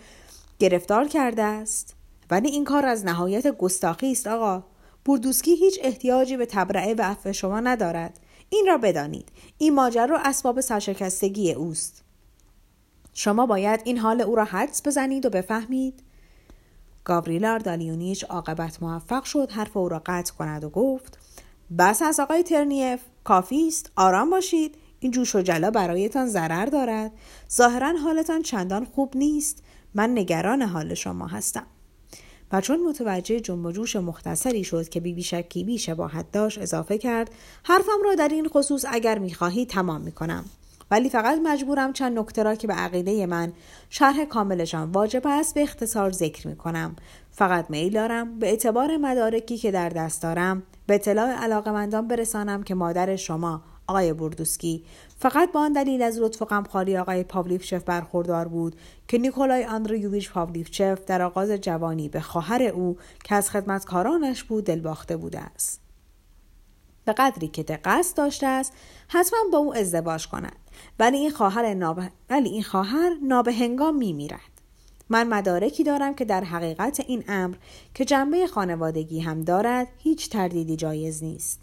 گرفتار 0.59 1.09
کرده 1.09 1.43
است. 1.43 1.95
ولی 2.31 2.49
این 2.49 2.65
کار 2.65 2.87
از 2.87 3.05
نهایت 3.05 3.47
گستاخی 3.47 4.13
است 4.13 4.27
آقا. 4.27 4.65
بوردوسکی 5.05 5.57
هیچ 5.57 5.79
احتیاجی 5.83 6.37
به 6.37 6.47
تبرعه 6.47 6.95
و 6.95 7.03
عفو 7.03 7.33
شما 7.33 7.61
ندارد. 7.61 8.21
این 8.51 8.67
را 8.67 8.79
بدانید. 8.79 9.29
این 9.59 9.75
ماجرا 9.75 10.19
اسباب 10.25 10.61
سرشکستگی 10.61 11.53
اوست. 11.53 12.05
شما 13.13 13.47
باید 13.47 13.81
این 13.85 13.99
حال 13.99 14.21
او 14.21 14.35
را 14.35 14.45
حدس 14.45 14.87
بزنید 14.87 15.27
و 15.27 15.31
بفهمید. 15.31 16.03
گاوریلار 17.05 17.59
دالیونیچ 17.59 18.25
عاقبت 18.25 18.83
موفق 18.83 19.25
شد 19.25 19.51
حرف 19.51 19.77
او 19.77 19.89
را 19.89 20.03
قطع 20.07 20.35
کند 20.35 20.65
و 20.65 20.71
گفت 20.71 21.19
بس 21.79 22.03
از 22.03 22.21
آقای 22.21 22.43
ترنیف. 22.43 23.01
کافی 23.25 23.69
است 23.69 23.91
آرام 23.97 24.31
باشید. 24.31 24.75
این 25.01 25.13
جوش 25.13 25.35
و 25.35 25.43
جلا 25.43 25.71
برایتان 25.71 26.27
ضرر 26.27 26.67
دارد. 26.67 27.13
ظاهرا 27.53 27.93
حالتان 27.99 28.43
چندان 28.43 28.85
خوب 28.85 29.17
نیست. 29.17 29.63
من 29.95 30.11
نگران 30.19 30.63
حال 30.63 30.95
شما 30.95 31.27
هستم. 31.27 31.67
و 32.53 32.61
چون 32.61 32.81
متوجه 32.89 33.41
جنب 33.41 33.73
جوش 33.73 33.97
مختصری 33.97 34.65
شد 34.65 34.89
که 34.89 35.01
بی 35.01 35.79
شباهت 35.79 36.33
داشت 36.33 36.59
اضافه 36.59 36.99
کرد 36.99 37.31
حرفم 37.63 38.03
را 38.05 38.15
در 38.15 38.29
این 38.29 38.49
خصوص 38.49 38.85
اگر 38.89 39.19
می‌خواهی 39.19 39.67
تمام 39.67 40.01
می‌کنم. 40.01 40.45
ولی 40.93 41.11
فقط 41.11 41.39
مجبورم 41.43 41.93
چند 41.93 42.19
نکته 42.19 42.43
را 42.43 42.55
که 42.55 42.67
به 42.67 42.75
عقیده 42.75 43.27
من 43.27 43.53
شرح 43.91 44.25
کاملشان 44.25 44.91
واجب 44.91 45.23
است 45.25 45.55
به 45.55 45.63
اختصار 45.63 46.11
ذکر 46.11 46.49
می‌کنم. 46.49 46.97
فقط 47.31 47.71
میل 47.71 47.93
دارم 47.93 48.39
به 48.39 48.47
اعتبار 48.47 48.97
مدارکی 48.97 49.59
که 49.59 49.71
در 49.71 49.89
دست 49.89 50.23
دارم 50.23 50.63
به 50.87 50.95
اطلاع 50.95 51.29
علاقمندان 51.29 52.09
برسانم 52.09 52.63
که 52.63 52.75
مادر 52.75 53.17
شما 53.17 53.63
آقای 53.87 54.13
بردوسکی 54.13 54.85
فقط 55.19 55.53
با 55.53 55.61
آن 55.61 55.73
دلیل 55.73 56.03
از 56.03 56.19
لطف 56.19 56.43
و 56.43 56.45
غمخواری 56.45 56.97
آقای 56.97 57.25
پاولیفچف 57.25 57.85
برخوردار 57.85 58.49
بود 58.49 58.77
که 59.09 59.19
نیکولای 59.19 59.65
آندریوویچ 59.65 60.31
پاولیفچف 60.31 61.05
در 61.05 61.23
آغاز 61.23 61.51
جوانی 61.51 62.09
به 62.09 62.21
خواهر 62.21 62.63
او 62.63 62.97
که 63.25 63.35
از 63.35 63.51
خدمتکارانش 63.51 64.45
بود 64.45 64.65
دلباخته 64.65 65.17
بوده 65.17 65.41
است. 65.41 65.81
به 67.05 67.13
قدری 67.13 67.49
که 67.49 67.63
دقت 67.63 68.13
داشته 68.17 68.47
است 68.47 68.73
حتما 69.09 69.39
با 69.53 69.59
او 69.59 69.75
ازدواج 69.75 70.29
کند. 70.29 70.62
ولی 70.99 71.17
این 71.17 71.31
خواهر 71.31 71.75
ناب... 71.75 72.03
ولی 72.31 72.49
این 72.49 72.63
خواهر 72.63 73.11
نابهنگام 73.23 73.97
میمیرد. 73.97 74.41
من 75.09 75.29
مدارکی 75.29 75.85
دارم 75.85 76.15
که 76.15 76.25
در 76.25 76.45
حقیقت 76.45 77.01
این 77.01 77.25
امر 77.29 77.55
که 77.95 78.05
جنبه 78.05 78.47
خانوادگی 78.47 79.21
هم 79.21 79.43
دارد 79.43 79.89
هیچ 79.99 80.31
تردیدی 80.31 80.77
جایز 80.77 81.25
نیست. 81.25 81.61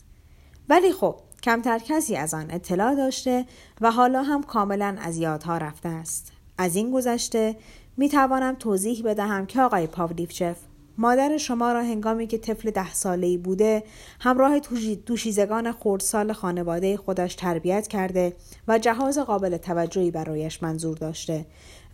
ولی 0.69 0.91
خب 0.91 1.15
کمتر 1.43 1.79
کسی 1.79 2.15
از 2.15 2.33
آن 2.33 2.51
اطلاع 2.51 2.95
داشته 2.95 3.45
و 3.81 3.91
حالا 3.91 4.23
هم 4.23 4.43
کاملا 4.43 4.97
از 5.01 5.17
یادها 5.17 5.57
رفته 5.57 5.89
است. 5.89 6.31
از 6.57 6.75
این 6.75 6.91
گذشته 6.91 7.55
می 7.97 8.09
توانم 8.09 8.55
توضیح 8.55 9.03
بدهم 9.05 9.45
که 9.45 9.61
آقای 9.61 9.87
پاولیفچف 9.87 10.57
مادر 11.01 11.37
شما 11.37 11.71
را 11.71 11.83
هنگامی 11.83 12.27
که 12.27 12.37
طفل 12.37 12.71
ده 12.71 12.93
ساله 12.93 13.27
ای 13.27 13.37
بوده 13.37 13.83
همراه 14.19 14.59
دوشیزگان 15.05 15.71
خردسال 15.71 16.33
خانواده 16.33 16.97
خودش 16.97 17.35
تربیت 17.35 17.87
کرده 17.87 18.33
و 18.67 18.79
جهاز 18.79 19.17
قابل 19.17 19.57
توجهی 19.57 20.11
برایش 20.11 20.63
منظور 20.63 20.97
داشته 20.97 21.45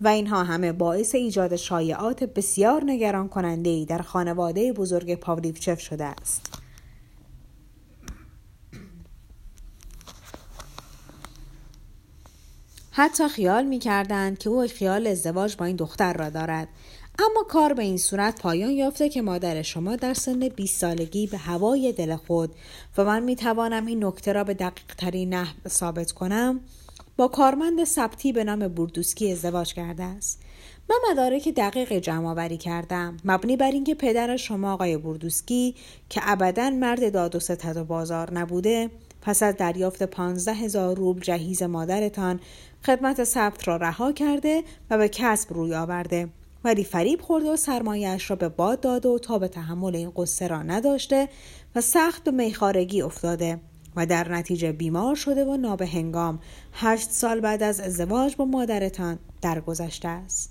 و 0.02 0.08
اینها 0.08 0.44
همه 0.44 0.72
باعث 0.72 1.16
ایجاد 1.16 1.56
شایعات 1.56 2.24
بسیار 2.24 2.84
نگران 2.86 3.30
کننده 3.30 3.70
ای 3.70 3.86
در 3.86 4.02
خانواده 4.02 4.74
بزرگ 4.74 5.16
پاولیفچف 5.16 5.80
شده 5.80 6.06
است. 6.06 6.66
حتی 12.92 13.28
خیال 13.28 13.66
می 13.66 13.80
کردند 13.80 14.38
که 14.38 14.50
او 14.50 14.68
خیال 14.68 15.08
ازدواج 15.08 15.56
با 15.56 15.66
این 15.66 15.76
دختر 15.76 16.14
را 16.14 16.30
دارد 16.30 16.68
اما 17.20 17.44
کار 17.44 17.74
به 17.74 17.84
این 17.84 17.98
صورت 17.98 18.42
پایان 18.42 18.72
یافته 18.72 19.10
که 19.10 19.22
مادر 19.22 19.62
شما 19.62 19.96
در 19.96 20.14
سن 20.14 20.40
20 20.50 20.82
سالگی 20.82 21.28
به 21.28 21.38
هوای 21.38 21.92
دل 21.92 22.16
خود 22.16 22.56
و 22.98 23.04
من 23.04 23.24
می 23.24 23.36
توانم 23.36 23.86
این 23.86 24.06
نکته 24.06 24.34
را 24.34 24.44
به 24.44 24.54
دقیق 24.54 24.96
ترین 24.98 25.34
نحو 25.34 25.56
ثابت 25.68 26.12
کنم 26.12 26.60
با 27.18 27.28
کارمند 27.28 27.84
ثبتی 27.84 28.34
به 28.34 28.44
نام 28.44 28.68
بوردوسکی 28.68 29.32
ازدواج 29.32 29.74
کرده 29.74 30.04
است. 30.04 30.42
من 30.90 30.96
مدارک 31.12 31.50
دقیق 31.50 31.94
جمع 31.94 32.28
آوری 32.28 32.58
کردم 32.58 33.18
مبنی 33.26 33.58
بر 33.58 33.72
اینکه 33.72 33.96
پدر 33.96 34.38
شما 34.38 34.74
آقای 34.74 34.98
بوردوسکی 34.98 35.76
که 36.10 36.22
ابدا 36.24 36.70
مرد 36.70 37.14
داد 37.14 37.36
و 37.36 37.40
ستد 37.40 37.78
و 37.78 37.84
بازار 37.84 38.34
نبوده 38.34 38.90
پس 39.22 39.44
از 39.44 39.56
دریافت 39.56 40.04
پانزده 40.04 40.54
هزار 40.54 40.98
روبل 40.98 41.22
جهیز 41.22 41.64
مادرتان 41.64 42.40
خدمت 42.86 43.24
ثبت 43.24 43.68
را 43.68 43.78
رها 43.78 44.12
کرده 44.12 44.64
و 44.90 44.98
به 44.98 45.10
کسب 45.10 45.54
روی 45.54 45.76
آورده. 45.76 46.30
ولی 46.66 46.84
فریب 46.84 47.22
خورده 47.22 47.52
و 47.52 47.56
سرمایهاش 47.56 48.30
را 48.30 48.36
به 48.36 48.50
باد 48.50 48.80
داده 48.80 49.10
و 49.10 49.20
تا 49.20 49.40
به 49.40 49.48
تحمل 49.48 49.96
این 49.96 50.12
قصه 50.16 50.48
را 50.48 50.64
نداشته 50.64 51.30
و 51.76 51.82
سخت 51.82 52.24
به 52.24 52.32
میخارگی 52.32 53.02
افتاده 53.02 53.60
و 53.96 54.06
در 54.06 54.32
نتیجه 54.32 54.72
بیمار 54.72 55.16
شده 55.16 55.46
و 55.46 55.58
نابهنگام. 55.58 56.40
هشت 56.74 57.12
سال 57.12 57.40
بعد 57.40 57.64
از 57.64 57.80
ازدواج 57.80 58.36
با 58.36 58.46
مادرتان 58.46 59.20
درگذشته 59.42 60.08
است. 60.08 60.50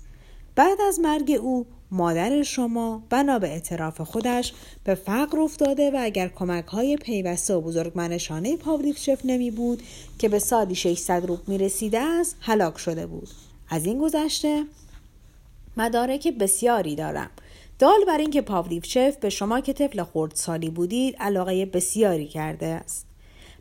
بعد 0.55 0.81
از 0.87 0.99
مرگ 0.99 1.31
او 1.41 1.65
مادر 1.91 2.43
شما 2.43 3.03
بنا 3.09 3.39
به 3.39 3.47
اعتراف 3.47 4.01
خودش 4.01 4.53
به 4.83 4.95
فقر 4.95 5.39
افتاده 5.39 5.91
و 5.91 5.97
اگر 5.99 6.27
کمک 6.27 6.65
های 6.65 6.97
پیوسته 6.97 7.53
و 7.53 7.61
بزرگمنشانه 7.61 8.57
پاولیفچف 8.57 9.21
نمی 9.23 9.51
بود 9.51 9.83
که 10.19 10.29
به 10.29 10.39
سالی 10.39 10.75
600 10.75 11.25
روب 11.25 11.39
می 11.47 11.57
رسیده 11.57 11.99
است 11.99 12.35
هلاک 12.39 12.77
شده 12.77 13.05
بود. 13.07 13.29
از 13.69 13.85
این 13.85 13.99
گذشته 13.99 14.63
مدارک 15.77 16.27
بسیاری 16.27 16.95
دارم. 16.95 17.29
دال 17.79 18.05
بر 18.07 18.17
اینکه 18.17 18.41
پاولیفچف 18.41 19.17
به 19.17 19.29
شما 19.29 19.59
که 19.59 19.73
طفل 19.73 20.03
خردسالی 20.03 20.69
بودید 20.69 21.15
علاقه 21.19 21.65
بسیاری 21.65 22.27
کرده 22.27 22.65
است. 22.65 23.05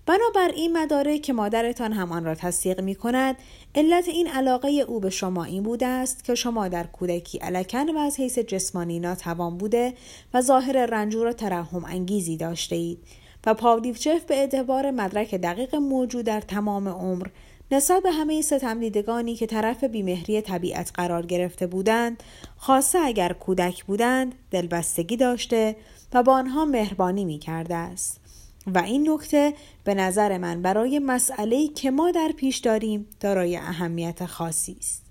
بنابر 0.06 0.48
این 0.54 0.78
مدارک 0.78 1.22
که 1.22 1.32
مادرتان 1.32 1.92
هم 1.92 2.12
آن 2.12 2.24
را 2.24 2.34
تصدیق 2.34 2.80
می 2.80 2.94
کند 2.94 3.36
علت 3.74 4.08
این 4.08 4.28
علاقه 4.28 4.68
او 4.68 5.00
به 5.00 5.10
شما 5.10 5.44
این 5.44 5.62
بوده 5.62 5.86
است 5.86 6.24
که 6.24 6.34
شما 6.34 6.68
در 6.68 6.86
کودکی 6.86 7.38
علکن 7.38 7.88
و 7.88 7.98
از 7.98 8.20
حیث 8.20 8.38
جسمانی 8.38 8.98
ناتوان 8.98 9.58
بوده 9.58 9.94
و 10.34 10.40
ظاهر 10.40 10.86
رنجور 10.86 11.26
و 11.26 11.32
ترحم 11.32 11.84
انگیزی 11.84 12.36
داشته 12.36 12.76
اید 12.76 12.98
و 13.46 13.54
پاولیوچف 13.54 14.24
به 14.24 14.34
اعتبار 14.34 14.90
مدرک 14.90 15.34
دقیق 15.34 15.74
موجود 15.74 16.24
در 16.24 16.40
تمام 16.40 16.88
عمر 16.88 17.26
نسبت 17.70 18.02
به 18.02 18.10
همه 18.10 18.42
ستم 18.42 18.80
دیدگانی 18.80 19.34
که 19.34 19.46
طرف 19.46 19.84
بیمهری 19.84 20.40
طبیعت 20.40 20.90
قرار 20.94 21.26
گرفته 21.26 21.66
بودند 21.66 22.22
خاصه 22.56 22.98
اگر 22.98 23.32
کودک 23.32 23.84
بودند 23.84 24.34
دلبستگی 24.50 25.16
داشته 25.16 25.76
و 26.12 26.22
با 26.22 26.34
آنها 26.34 26.64
مهربانی 26.64 27.24
می 27.24 27.38
کرده 27.38 27.74
است. 27.74 28.20
و 28.66 28.78
این 28.78 29.10
نکته 29.10 29.54
به 29.84 29.94
نظر 29.94 30.38
من 30.38 30.62
برای 30.62 30.98
مسئله 30.98 31.68
که 31.68 31.90
ما 31.90 32.10
در 32.10 32.32
پیش 32.36 32.56
داریم 32.56 33.06
دارای 33.20 33.56
اهمیت 33.56 34.26
خاصی 34.26 34.76
است. 34.80 35.04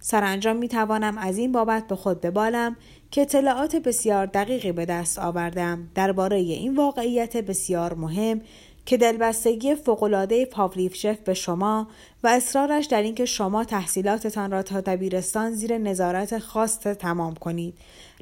سرانجام 0.00 0.56
می 0.56 0.68
توانم 0.68 1.18
از 1.18 1.38
این 1.38 1.52
بابت 1.52 1.86
به 1.86 1.96
خود 1.96 2.20
ببالم 2.20 2.76
که 3.10 3.20
اطلاعات 3.20 3.76
بسیار 3.76 4.26
دقیقی 4.26 4.72
به 4.72 4.86
دست 4.86 5.18
آوردم 5.18 5.88
درباره 5.94 6.36
این 6.36 6.76
واقعیت 6.76 7.36
بسیار 7.36 7.94
مهم 7.94 8.40
که 8.88 8.96
دلبستگی 8.96 9.74
فوقالعاده 9.74 10.46
پاولیفشف 10.46 11.18
به 11.18 11.34
شما 11.34 11.88
و 12.22 12.28
اصرارش 12.28 12.86
در 12.86 13.02
اینکه 13.02 13.24
شما 13.24 13.64
تحصیلاتتان 13.64 14.50
را 14.50 14.62
تا 14.62 14.80
دبیرستان 14.80 15.52
زیر 15.52 15.78
نظارت 15.78 16.38
خاص 16.38 16.78
تمام 16.78 17.34
کنید. 17.34 17.74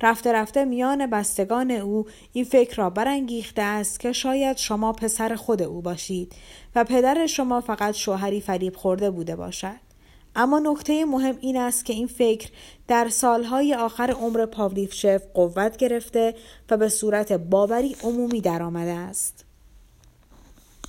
رفته 0.03 0.33
رفته 0.33 0.65
میان 0.65 1.07
بستگان 1.07 1.71
او 1.71 2.07
این 2.33 2.45
فکر 2.45 2.77
را 2.77 2.91
برانگیخته 2.91 3.63
است 3.63 4.01
که 4.01 4.13
شاید 4.13 4.57
شما 4.57 4.93
پسر 4.93 5.35
خود 5.35 5.63
او 5.63 5.83
باشید 5.83 6.33
و 6.75 6.85
پدر 6.85 7.27
شما 7.27 7.61
فقط 7.61 7.95
شوهری 7.95 8.41
فریب 8.41 8.77
خورده 8.77 9.11
بوده 9.11 9.37
باشد. 9.37 9.87
اما 10.37 10.59
نکته 10.59 11.05
مهم 11.05 11.37
این 11.41 11.57
است 11.57 11.85
که 11.85 11.93
این 11.93 12.07
فکر 12.07 12.51
در 12.89 13.09
سالهای 13.09 13.75
آخر 13.75 14.11
عمر 14.11 14.47
پاولیفشف 14.47 15.23
قوت 15.35 15.77
گرفته 15.77 16.35
و 16.71 16.77
به 16.77 16.89
صورت 16.89 17.33
باوری 17.33 17.97
عمومی 18.03 18.41
درآمده 18.41 18.93
است. 18.93 19.46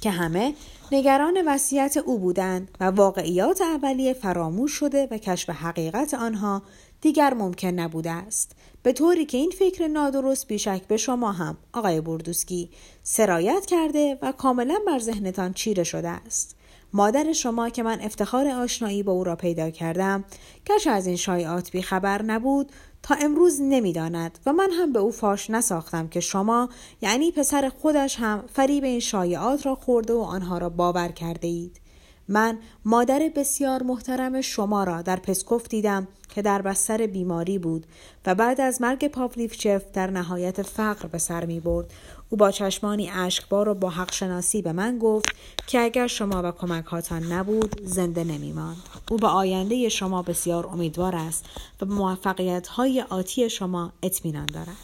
که 0.02 0.10
همه 0.10 0.54
نگران 0.92 1.44
وصیت 1.48 1.98
او 1.98 2.20
بودند 2.20 2.72
و 2.80 2.84
واقعیات 2.84 3.62
اولیه 3.62 4.14
فراموش 4.14 4.72
شده 4.72 5.08
و 5.12 5.18
کشف 5.18 5.50
حقیقت 5.50 6.14
آنها 6.14 6.62
دیگر 7.02 7.34
ممکن 7.34 7.68
نبوده 7.68 8.12
است. 8.12 8.52
به 8.84 8.94
طوری 8.94 9.26
که 9.26 9.38
این 9.38 9.52
فکر 9.60 9.88
نادرست 9.88 10.48
بیشک 10.48 10.82
به 10.88 10.98
شما 10.98 11.32
هم 11.32 11.58
آقای 11.74 12.02
بردوسکی 12.02 12.70
سرایت 13.04 13.66
کرده 13.66 14.18
و 14.22 14.32
کاملا 14.32 14.80
بر 14.88 15.00
ذهنتان 15.00 15.54
چیره 15.54 15.84
شده 15.84 16.10
است. 16.10 16.57
مادر 16.94 17.34
شما 17.34 17.70
که 17.70 17.84
من 17.84 18.02
افتخار 18.02 18.48
آشنایی 18.48 19.04
با 19.04 19.12
او 19.12 19.24
را 19.24 19.36
پیدا 19.36 19.70
کردم 19.70 20.24
گرچه 20.66 20.90
از 20.90 21.08
این 21.08 21.16
شایعات 21.16 21.72
بیخبر 21.72 22.22
نبود 22.22 22.72
تا 23.04 23.16
امروز 23.16 23.62
نمی‌داند 23.62 24.40
و 24.46 24.54
من 24.54 24.70
هم 24.72 24.94
به 24.94 25.00
او 25.00 25.12
فاش 25.12 25.50
نساختم 25.50 26.08
که 26.08 26.20
شما 26.20 26.70
یعنی 27.02 27.32
پسر 27.32 27.72
خودش 27.82 28.20
هم 28.20 28.44
فریب 28.54 28.84
این 28.84 29.00
شایعات 29.00 29.66
را 29.66 29.76
خورده 29.76 30.14
و 30.14 30.20
آنها 30.20 30.58
را 30.58 30.70
باور 30.70 31.08
کرده 31.08 31.48
اید 31.48 31.82
من 32.28 32.58
مادر 32.86 33.32
بسیار 33.36 33.84
محترم 33.84 34.42
شما 34.42 34.84
را 34.84 35.02
در 35.02 35.16
پسکوف 35.16 35.68
دیدم 35.68 36.08
که 36.30 36.42
در 36.42 36.62
بستر 36.62 37.08
بیماری 37.08 37.60
بود 37.60 37.86
و 38.26 38.36
بعد 38.36 38.62
از 38.62 38.82
مرگ 38.82 39.08
پاولیفچف 39.08 39.84
در 39.94 40.12
نهایت 40.12 40.62
فقر 40.62 41.08
به 41.08 41.18
سر 41.18 41.46
می 41.46 41.60
برد. 41.60 41.94
او 42.30 42.38
با 42.38 42.52
چشمانی 42.52 43.10
اشکبار 43.10 43.70
و 43.70 43.74
با 43.74 43.90
حق 43.90 44.14
شناسی 44.14 44.62
به 44.62 44.72
من 44.72 45.00
گفت 45.00 45.26
که 45.68 45.80
اگر 45.80 46.08
شما 46.08 46.42
و 46.44 46.52
کمکهاتان 46.52 47.24
نبود 47.24 47.82
زنده 47.84 48.24
نمی 48.24 48.52
ماند. 48.54 48.78
او 49.12 49.18
به 49.18 49.28
آینده 49.28 49.90
شما 49.90 50.22
بسیار 50.22 50.68
امیدوار 50.68 51.16
است 51.16 51.46
و 51.82 51.86
به 51.86 51.94
موفقیت 51.94 52.68
های 52.68 53.02
آتی 53.02 53.50
شما 53.50 53.94
اطمینان 54.04 54.46
دارد. 54.46 54.78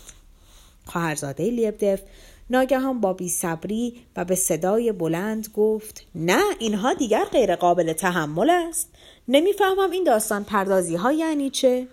خواهرزاده 0.85 1.43
لیبدف 1.43 2.01
ناگهان 2.50 3.01
با 3.01 3.17
صبری 3.29 3.95
و 4.15 4.25
به 4.25 4.35
صدای 4.35 4.91
بلند 4.91 5.47
گفت 5.53 6.05
نه 6.15 6.41
اینها 6.59 6.93
دیگر 6.93 7.25
غیر 7.25 7.55
قابل 7.55 7.93
تحمل 7.93 8.50
است 8.50 8.89
نمی‌فهمم 9.27 9.91
این 9.91 10.03
داستان 10.03 10.43
پردازی 10.43 10.95
ها 10.95 11.12
یعنی 11.12 11.50
چه 11.50 11.88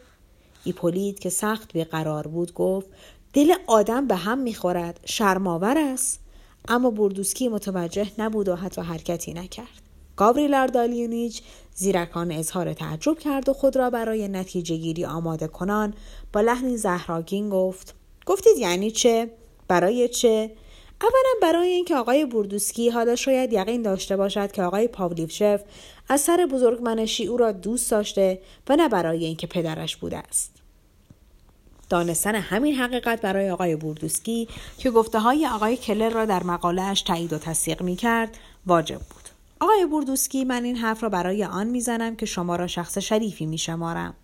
ایپولید 0.64 1.18
که 1.18 1.30
سخت 1.30 1.72
بیقرار 1.72 2.26
بود 2.26 2.54
گفت 2.54 2.88
دل 3.32 3.54
آدم 3.66 4.06
به 4.06 4.16
هم 4.16 4.38
می‌خورد. 4.38 5.00
شرماور 5.04 5.78
است. 5.78 6.20
اما 6.68 6.90
بردوسکی 6.90 7.48
متوجه 7.48 8.06
نبود 8.18 8.48
و 8.48 8.56
حتی 8.56 8.80
حرکتی 8.80 9.34
نکرد. 9.34 9.82
گاوریل 10.16 10.54
اردالیونیچ 10.54 11.42
زیرکان 11.74 12.32
اظهار 12.32 12.72
تعجب 12.72 13.18
کرد 13.18 13.48
و 13.48 13.52
خود 13.52 13.76
را 13.76 13.90
برای 13.90 14.28
نتیجه 14.28 14.76
گیری 14.76 15.04
آماده 15.04 15.46
کنان 15.46 15.94
با 16.32 16.40
لحنی 16.40 16.76
زهراگین 16.76 17.50
گفت. 17.50 17.94
گفتید 18.26 18.58
یعنی 18.58 18.90
چه؟ 18.90 19.30
برای 19.68 20.08
چه؟ 20.08 20.50
اولا 21.00 21.52
برای 21.52 21.68
اینکه 21.68 21.96
آقای 21.96 22.24
بوردوسکی 22.24 22.90
حالا 22.90 23.16
شاید 23.16 23.52
یقین 23.52 23.82
داشته 23.82 24.16
باشد 24.16 24.52
که 24.52 24.62
آقای 24.62 24.88
پاولیوشف 24.88 25.62
از 26.08 26.20
سر 26.20 26.48
بزرگمنشی 26.52 27.26
او 27.26 27.36
را 27.36 27.52
دوست 27.52 27.90
داشته 27.90 28.40
و 28.68 28.76
نه 28.76 28.88
برای 28.88 29.24
اینکه 29.24 29.46
پدرش 29.46 29.96
بوده 29.96 30.18
است. 30.18 30.59
دانستن 31.90 32.34
همین 32.34 32.74
حقیقت 32.74 33.20
برای 33.20 33.50
آقای 33.50 33.76
بوردوسکی 33.76 34.48
که 34.78 34.90
گفته 34.90 35.18
های 35.18 35.46
آقای 35.46 35.76
کلر 35.76 36.10
را 36.10 36.24
در 36.24 36.42
مقالهاش 36.42 37.02
تایید 37.02 37.32
و 37.32 37.38
تصدیق 37.38 37.82
می 37.82 37.96
کرد 37.96 38.36
واجب 38.66 38.98
بود. 38.98 39.28
آقای 39.60 39.86
بوردوسکی 39.86 40.44
من 40.44 40.64
این 40.64 40.76
حرف 40.76 41.02
را 41.02 41.08
برای 41.08 41.44
آن 41.44 41.66
می‌زنم 41.66 42.16
که 42.16 42.26
شما 42.26 42.56
را 42.56 42.66
شخص 42.66 42.98
شریفی 42.98 43.46
می 43.46 43.58
شمارم 43.58 44.14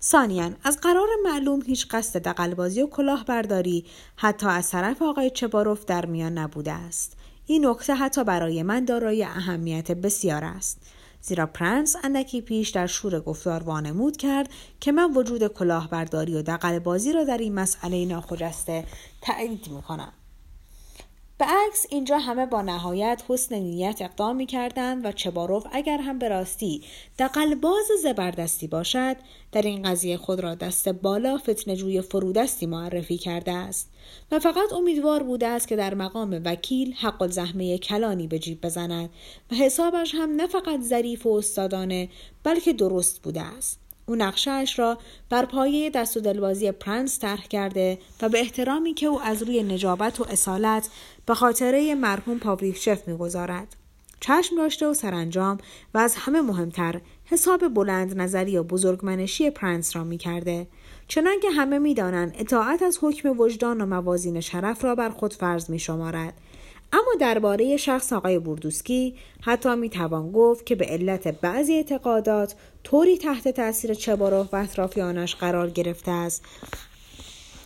سانیان 0.00 0.56
از 0.64 0.80
قرار 0.80 1.08
معلوم 1.24 1.62
هیچ 1.66 1.86
قصد 1.90 2.22
دقلبازی 2.22 2.82
و 2.82 2.86
کلاهبرداری 2.86 3.84
حتی 4.16 4.46
از 4.46 4.70
طرف 4.70 5.02
آقای 5.02 5.30
چباروف 5.30 5.84
در 5.84 6.06
میان 6.06 6.38
نبوده 6.38 6.72
است. 6.72 7.16
این 7.46 7.66
نکته 7.66 7.94
حتی 7.94 8.24
برای 8.24 8.62
من 8.62 8.84
دارای 8.84 9.24
اهمیت 9.24 9.92
بسیار 9.92 10.44
است. 10.44 10.78
زیرا 11.22 11.46
پرنس 11.46 11.96
اندکی 12.04 12.40
پیش 12.40 12.70
در 12.70 12.86
شور 12.86 13.20
گفتار 13.20 13.62
وانمود 13.62 14.16
کرد 14.16 14.50
که 14.80 14.92
من 14.92 15.14
وجود 15.14 15.46
کلاهبرداری 15.46 16.34
و 16.34 16.42
دقلبازی 16.42 17.12
را 17.12 17.24
در 17.24 17.38
این 17.38 17.54
مسئله 17.54 18.04
ناخجسته 18.04 18.84
تأیید 19.20 19.68
می‌کنم. 19.68 20.12
به 21.38 21.44
عکس 21.44 21.86
اینجا 21.90 22.18
همه 22.18 22.46
با 22.46 22.62
نهایت 22.62 23.22
حسن 23.28 23.54
نیت 23.54 24.02
اقدام 24.02 24.36
می 24.36 24.46
کردند 24.46 25.06
و 25.06 25.12
چباروف 25.12 25.66
اگر 25.72 25.98
هم 25.98 26.18
به 26.18 26.28
راستی 26.28 26.82
دقلباز 27.18 27.86
زبردستی 28.02 28.66
باشد 28.66 29.16
در 29.52 29.62
این 29.62 29.82
قضیه 29.82 30.16
خود 30.16 30.40
را 30.40 30.54
دست 30.54 30.88
بالا 30.88 31.38
فتنجوی 31.38 32.00
فرودستی 32.00 32.66
معرفی 32.66 33.18
کرده 33.18 33.52
است. 33.52 33.90
و 34.32 34.38
فقط 34.38 34.72
امیدوار 34.72 35.22
بوده 35.22 35.46
است 35.46 35.68
که 35.68 35.76
در 35.76 35.94
مقام 35.94 36.40
وکیل 36.44 36.92
حق 36.92 37.22
الزحمه 37.22 37.78
کلانی 37.78 38.26
به 38.26 38.38
جیب 38.38 38.60
بزند 38.60 39.10
و 39.52 39.54
حسابش 39.54 40.14
هم 40.14 40.30
نه 40.30 40.46
فقط 40.46 40.80
ظریف 40.80 41.26
و 41.26 41.32
استادانه 41.32 42.08
بلکه 42.44 42.72
درست 42.72 43.22
بوده 43.22 43.40
است. 43.40 43.82
او 44.06 44.16
نقشهاش 44.16 44.78
را 44.78 44.98
بر 45.30 45.44
پایه 45.44 45.90
دست 45.90 46.16
و 46.16 46.20
دلبازی 46.20 46.72
پرنس 46.72 47.18
طرح 47.18 47.46
کرده 47.46 47.98
و 48.22 48.28
به 48.28 48.40
احترامی 48.40 48.94
که 48.94 49.06
او 49.06 49.20
از 49.20 49.42
روی 49.42 49.62
نجابت 49.62 50.20
و 50.20 50.26
اصالت 50.30 50.88
به 51.26 51.34
خاطره 51.34 51.94
مرحوم 51.94 52.38
پاولیفشف 52.38 53.08
می‌گذارد. 53.08 53.76
چشم 54.20 54.56
داشته 54.56 54.86
و 54.86 54.94
سرانجام 54.94 55.58
و 55.94 55.98
از 55.98 56.14
همه 56.16 56.40
مهمتر 56.40 57.00
حساب 57.24 57.68
بلند 57.68 58.20
نظری 58.20 58.56
و 58.56 58.62
بزرگمنشی 58.62 59.50
پرنس 59.50 59.96
را 59.96 60.04
می‌کرده. 60.04 60.66
چنانکه 61.08 61.50
همه 61.50 61.78
می‌دانند 61.78 62.34
اطاعت 62.38 62.82
از 62.82 62.98
حکم 63.02 63.40
وجدان 63.40 63.80
و 63.80 63.86
موازین 63.86 64.40
شرف 64.40 64.84
را 64.84 64.94
بر 64.94 65.10
خود 65.10 65.34
فرض 65.34 65.70
می 65.70 65.78
شمارد. 65.78 66.34
اما 66.92 67.12
درباره 67.20 67.76
شخص 67.76 68.12
آقای 68.12 68.38
بوردوسکی 68.38 69.14
حتی 69.40 69.74
می 69.74 69.90
توان 69.90 70.32
گفت 70.32 70.66
که 70.66 70.74
به 70.74 70.84
علت 70.84 71.40
بعضی 71.40 71.74
اعتقادات 71.74 72.54
طوری 72.84 73.18
تحت 73.18 73.48
تاثیر 73.48 73.94
چباروف 73.94 74.54
و 74.54 74.56
اطرافیانش 74.56 75.34
قرار 75.34 75.70
گرفته 75.70 76.10
است. 76.10 76.44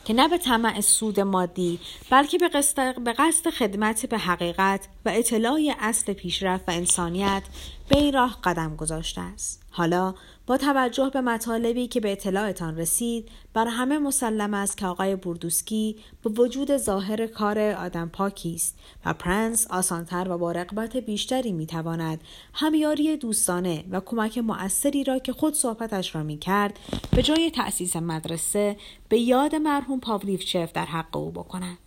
که 0.07 0.15
نه 0.15 0.29
به 0.29 0.39
طمع 0.39 0.81
سود 0.81 1.21
مادی 1.21 1.79
بلکه 2.11 2.39
به 2.39 2.49
قصد, 2.49 3.03
به 3.03 3.13
قصد 3.13 3.51
خدمت 3.51 4.07
به 4.07 4.19
حقیقت 4.19 4.89
و 5.05 5.09
اطلاع 5.09 5.61
اصل 5.81 6.13
پیشرفت 6.13 6.69
و 6.69 6.73
انسانیت 6.73 7.43
به 7.89 7.99
این 7.99 8.13
راه 8.13 8.39
قدم 8.45 8.77
گذاشته 8.77 9.21
است. 9.21 9.63
حالا 9.71 10.15
با 10.47 10.57
توجه 10.57 11.11
به 11.11 11.21
مطالبی 11.21 11.87
که 11.87 12.01
به 12.01 12.13
اطلاعتان 12.13 12.77
رسید 12.77 13.29
بر 13.55 13.67
همه 13.67 13.99
مسلم 13.99 14.55
است 14.55 14.77
که 14.77 14.87
آقای 14.87 15.17
بوردوسکی 15.17 15.97
به 16.23 16.31
وجود 16.31 16.77
ظاهر 16.77 17.27
کار 17.27 17.59
آدم 17.59 18.09
پاکی 18.09 18.55
است 18.55 18.79
و 19.07 19.15
پرنس 19.15 19.67
آسانتر 19.71 20.27
و 20.31 20.39
با 20.39 20.53
رقبت 20.53 20.97
بیشتری 20.97 21.53
می‌تواند 21.53 22.21
همیاری 22.53 23.17
دوستانه 23.17 23.85
و 23.91 24.01
کمک 24.01 24.39
مؤثری 24.39 25.05
را 25.05 25.19
که 25.19 25.33
خود 25.33 25.55
صحبتش 25.55 26.15
را 26.15 26.23
می‌کرد 26.23 26.79
به 27.11 27.23
جای 27.23 27.51
تأسیس 27.51 27.97
مدرسه 27.97 28.77
به 29.09 29.19
یاد 29.19 29.55
مرحوم 29.55 30.01
پاولیفچف 30.01 30.73
در 30.73 30.85
حق 30.85 31.17
او 31.17 31.31
بکند. 31.31 31.79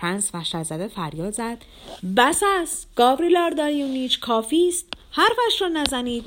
پرنس 0.00 0.30
وحشت 0.34 0.62
زده 0.62 0.88
فریاد 0.88 1.32
زد. 1.32 1.58
بس 2.16 2.42
است 2.60 2.88
گاوریل 2.96 3.36
آرداریونیچ 3.36 4.20
کافی 4.20 4.68
است. 4.68 4.86
حرفش 5.10 5.62
را 5.62 5.68
نزنید. 5.68 6.24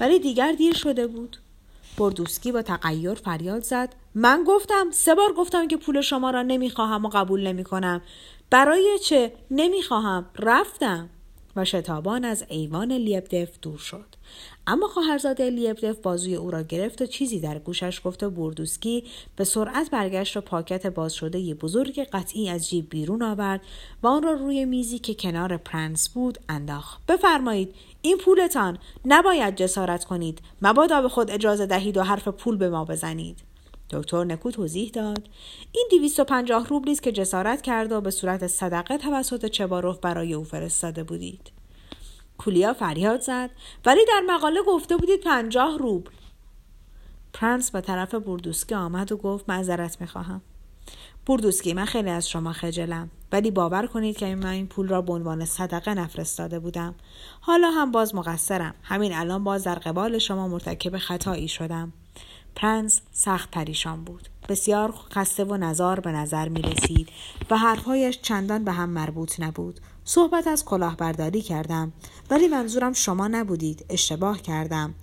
ولی 0.00 0.18
دیگر 0.18 0.52
دیر 0.52 0.74
شده 0.74 1.06
بود. 1.06 1.36
بردوسکی 1.98 2.52
با 2.52 2.62
تغیر 2.62 3.14
فریاد 3.14 3.62
زد. 3.62 3.94
من 4.14 4.44
گفتم 4.46 4.90
سه 4.90 5.14
بار 5.14 5.32
گفتم 5.32 5.68
که 5.68 5.76
پول 5.76 6.00
شما 6.00 6.30
را 6.30 6.42
نمی‌خواهم 6.42 7.04
و 7.04 7.08
قبول 7.08 7.46
نمی‌کنم. 7.46 8.02
برای 8.50 8.98
چه؟ 9.04 9.32
نمی‌خواهم. 9.50 10.26
رفتم. 10.38 11.10
و 11.56 11.64
شتابان 11.64 12.24
از 12.24 12.44
ایوان 12.48 12.92
لیبدف 12.92 13.58
دور 13.62 13.78
شد. 13.78 14.04
اما 14.66 14.88
خواهرزاده 14.88 15.50
لیبدف 15.50 15.98
بازوی 15.98 16.34
او 16.34 16.50
را 16.50 16.62
گرفت 16.62 17.02
و 17.02 17.06
چیزی 17.06 17.40
در 17.40 17.58
گوشش 17.58 18.00
گفت 18.04 18.22
و 18.22 18.30
بوردوسکی 18.30 19.04
به 19.36 19.44
سرعت 19.44 19.90
برگشت 19.90 20.36
و 20.36 20.40
پاکت 20.40 20.86
باز 20.86 21.14
شده 21.14 21.54
بزرگ 21.54 22.00
قطعی 22.12 22.48
از 22.48 22.68
جیب 22.68 22.90
بیرون 22.90 23.22
آورد 23.22 23.60
و 24.02 24.06
آن 24.06 24.22
را 24.22 24.32
روی 24.32 24.64
میزی 24.64 24.98
که 24.98 25.14
کنار 25.14 25.56
پرنس 25.56 26.08
بود 26.08 26.38
انداخت. 26.48 27.06
بفرمایید 27.06 27.74
این 28.02 28.18
پولتان 28.18 28.78
نباید 29.04 29.56
جسارت 29.56 30.04
کنید. 30.04 30.38
مبادا 30.62 31.02
به 31.02 31.08
خود 31.08 31.30
اجازه 31.30 31.66
دهید 31.66 31.96
و 31.96 32.02
حرف 32.02 32.28
پول 32.28 32.56
به 32.56 32.68
ما 32.68 32.84
بزنید. 32.84 33.53
دکتر 33.94 34.24
نکو 34.24 34.50
توضیح 34.50 34.90
داد. 34.90 35.28
این 35.72 35.86
250 35.90 36.66
روبلی 36.68 36.92
است 36.92 37.02
که 37.02 37.12
جسارت 37.12 37.62
کرده 37.62 37.94
و 37.94 38.00
به 38.00 38.10
صورت 38.10 38.46
صدقه 38.46 38.98
توسط 38.98 39.46
چباروف 39.46 39.98
برای 39.98 40.34
او 40.34 40.44
فرستاده 40.44 41.04
بودید. 41.04 41.52
کولیا 42.38 42.74
فریاد 42.74 43.20
زد. 43.20 43.50
ولی 43.86 44.00
در 44.08 44.22
مقاله 44.34 44.60
گفته 44.66 44.96
بودید 44.96 45.20
پنجاه 45.20 45.78
روبل. 45.78 46.10
پرنس 47.32 47.70
به 47.70 47.80
طرف 47.80 48.14
بوردوسکی 48.14 48.74
آمد 48.74 49.12
و 49.12 49.16
گفت 49.16 49.44
معذرت 49.48 50.00
می‌خواهم. 50.00 50.42
بوردوسکی 51.26 51.74
من 51.74 51.84
خیلی 51.84 52.10
از 52.10 52.28
شما 52.28 52.52
خجلم. 52.52 53.10
ولی 53.32 53.50
باور 53.50 53.86
کنید 53.86 54.16
که 54.16 54.34
من 54.34 54.46
این 54.46 54.66
پول 54.66 54.88
را 54.88 55.02
به 55.02 55.12
عنوان 55.12 55.44
صدقه 55.44 55.94
نفرستاده 55.94 56.58
بودم. 56.58 56.94
حالا 57.40 57.70
هم 57.70 57.90
باز 57.90 58.14
مقصرم. 58.14 58.74
همین 58.82 59.14
الان 59.14 59.44
باز 59.44 59.64
در 59.64 59.74
قبال 59.74 60.18
شما 60.18 60.48
مرتکب 60.48 60.98
خطایی 60.98 61.48
شدم. 61.48 61.92
پرنس 62.56 63.00
سخت 63.12 63.50
پریشان 63.50 64.04
بود. 64.04 64.28
بسیار 64.48 64.94
خسته 65.12 65.44
و 65.44 65.56
نزار 65.56 66.00
به 66.00 66.12
نظر 66.12 66.48
می 66.48 66.62
رسید 66.62 67.08
و 67.50 67.58
حرفهایش 67.58 68.20
چندان 68.20 68.64
به 68.64 68.72
هم 68.72 68.90
مربوط 68.90 69.40
نبود. 69.40 69.80
صحبت 70.04 70.46
از 70.46 70.64
کلاهبرداری 70.64 71.42
کردم 71.42 71.92
ولی 72.30 72.48
منظورم 72.48 72.92
شما 72.92 73.28
نبودید. 73.28 73.84
اشتباه 73.88 74.42
کردم. 74.42 74.94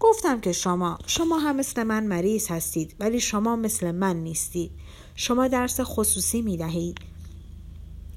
گفتم 0.00 0.40
که 0.40 0.52
شما 0.52 0.98
شما 1.06 1.38
هم 1.38 1.56
مثل 1.56 1.82
من 1.82 2.06
مریض 2.06 2.50
هستید 2.50 2.94
ولی 3.00 3.20
شما 3.20 3.56
مثل 3.56 3.90
من 3.90 4.16
نیستید. 4.16 4.70
شما 5.14 5.48
درس 5.48 5.80
خصوصی 5.80 6.42
می 6.42 6.56
دهید. 6.56 7.09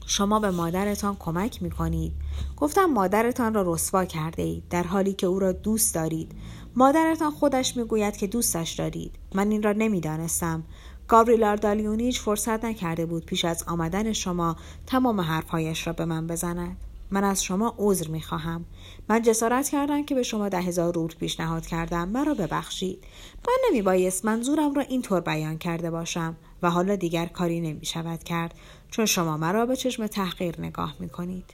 شما 0.06 0.40
به 0.40 0.52
مادرتان 0.52 1.16
کمک 1.20 1.64
می 1.64 1.72
کنید 1.72 2.14
گفتم 2.58 2.86
مادرتان 2.86 3.54
را 3.54 3.74
رسوا 3.74 4.06
کرده 4.06 4.44
اید 4.44 4.64
در 4.70 4.84
حالی 4.84 5.14
که 5.14 5.28
او 5.28 5.40
را 5.40 5.52
دوست 5.52 5.96
دارید. 5.96 6.32
مادرتان 6.76 7.32
خودش 7.32 7.78
می‌گوید 7.78 8.18
که 8.18 8.28
دوستش 8.28 8.72
دارید. 8.72 9.16
من 9.36 9.52
این 9.52 9.64
را 9.64 9.72
نمی‌دانستم. 9.72 10.64
گابریل 11.08 11.44
آردالیونیچ 11.44 12.20
فرصت 12.20 12.66
نکرده 12.66 13.06
بود 13.06 13.26
پیش 13.26 13.46
از 13.46 13.64
آمدن 13.68 14.14
شما 14.14 14.56
تمام 14.88 15.22
حرفهایش 15.22 15.88
را 15.88 15.94
به 15.94 16.06
من 16.06 16.28
بزند. 16.28 16.78
من 17.12 17.24
از 17.24 17.44
شما 17.44 17.76
عذر 17.78 18.08
می 18.08 18.22
خواهم. 18.22 18.66
من 19.10 19.22
جسارت 19.22 19.70
کردم 19.70 20.06
که 20.06 20.16
به 20.16 20.24
شما 20.24 20.50
ده 20.50 20.62
هزار 20.62 20.94
روز 20.94 21.16
پیشنهاد 21.16 21.66
کردم. 21.66 22.10
مرا 22.10 22.34
ببخشید. 22.34 23.04
من 23.48 23.54
نمی 23.70 23.82
بایست 23.82 24.26
منظورم 24.26 24.74
را 24.74 24.82
اینطور 24.82 25.22
بیان 25.22 25.58
کرده 25.58 25.92
باشم. 25.92 26.36
و 26.64 26.70
حالا 26.70 26.96
دیگر 26.96 27.26
کاری 27.26 27.62
نمی 27.62 27.86
شود 27.86 28.24
کرد 28.24 28.54
چون 28.92 29.06
شما 29.06 29.38
مرا 29.38 29.66
به 29.66 29.76
چشم 29.76 30.08
تحقیر 30.08 30.62
نگاه 30.62 30.96
می 31.00 31.10
کنید 31.10 31.46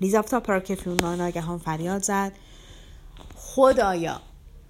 لیزافتا 0.00 0.40
پراکفیونا 0.40 1.14
ناگهان 1.14 1.58
فریاد 1.58 2.02
زد. 2.02 2.32
خدایا 3.34 4.20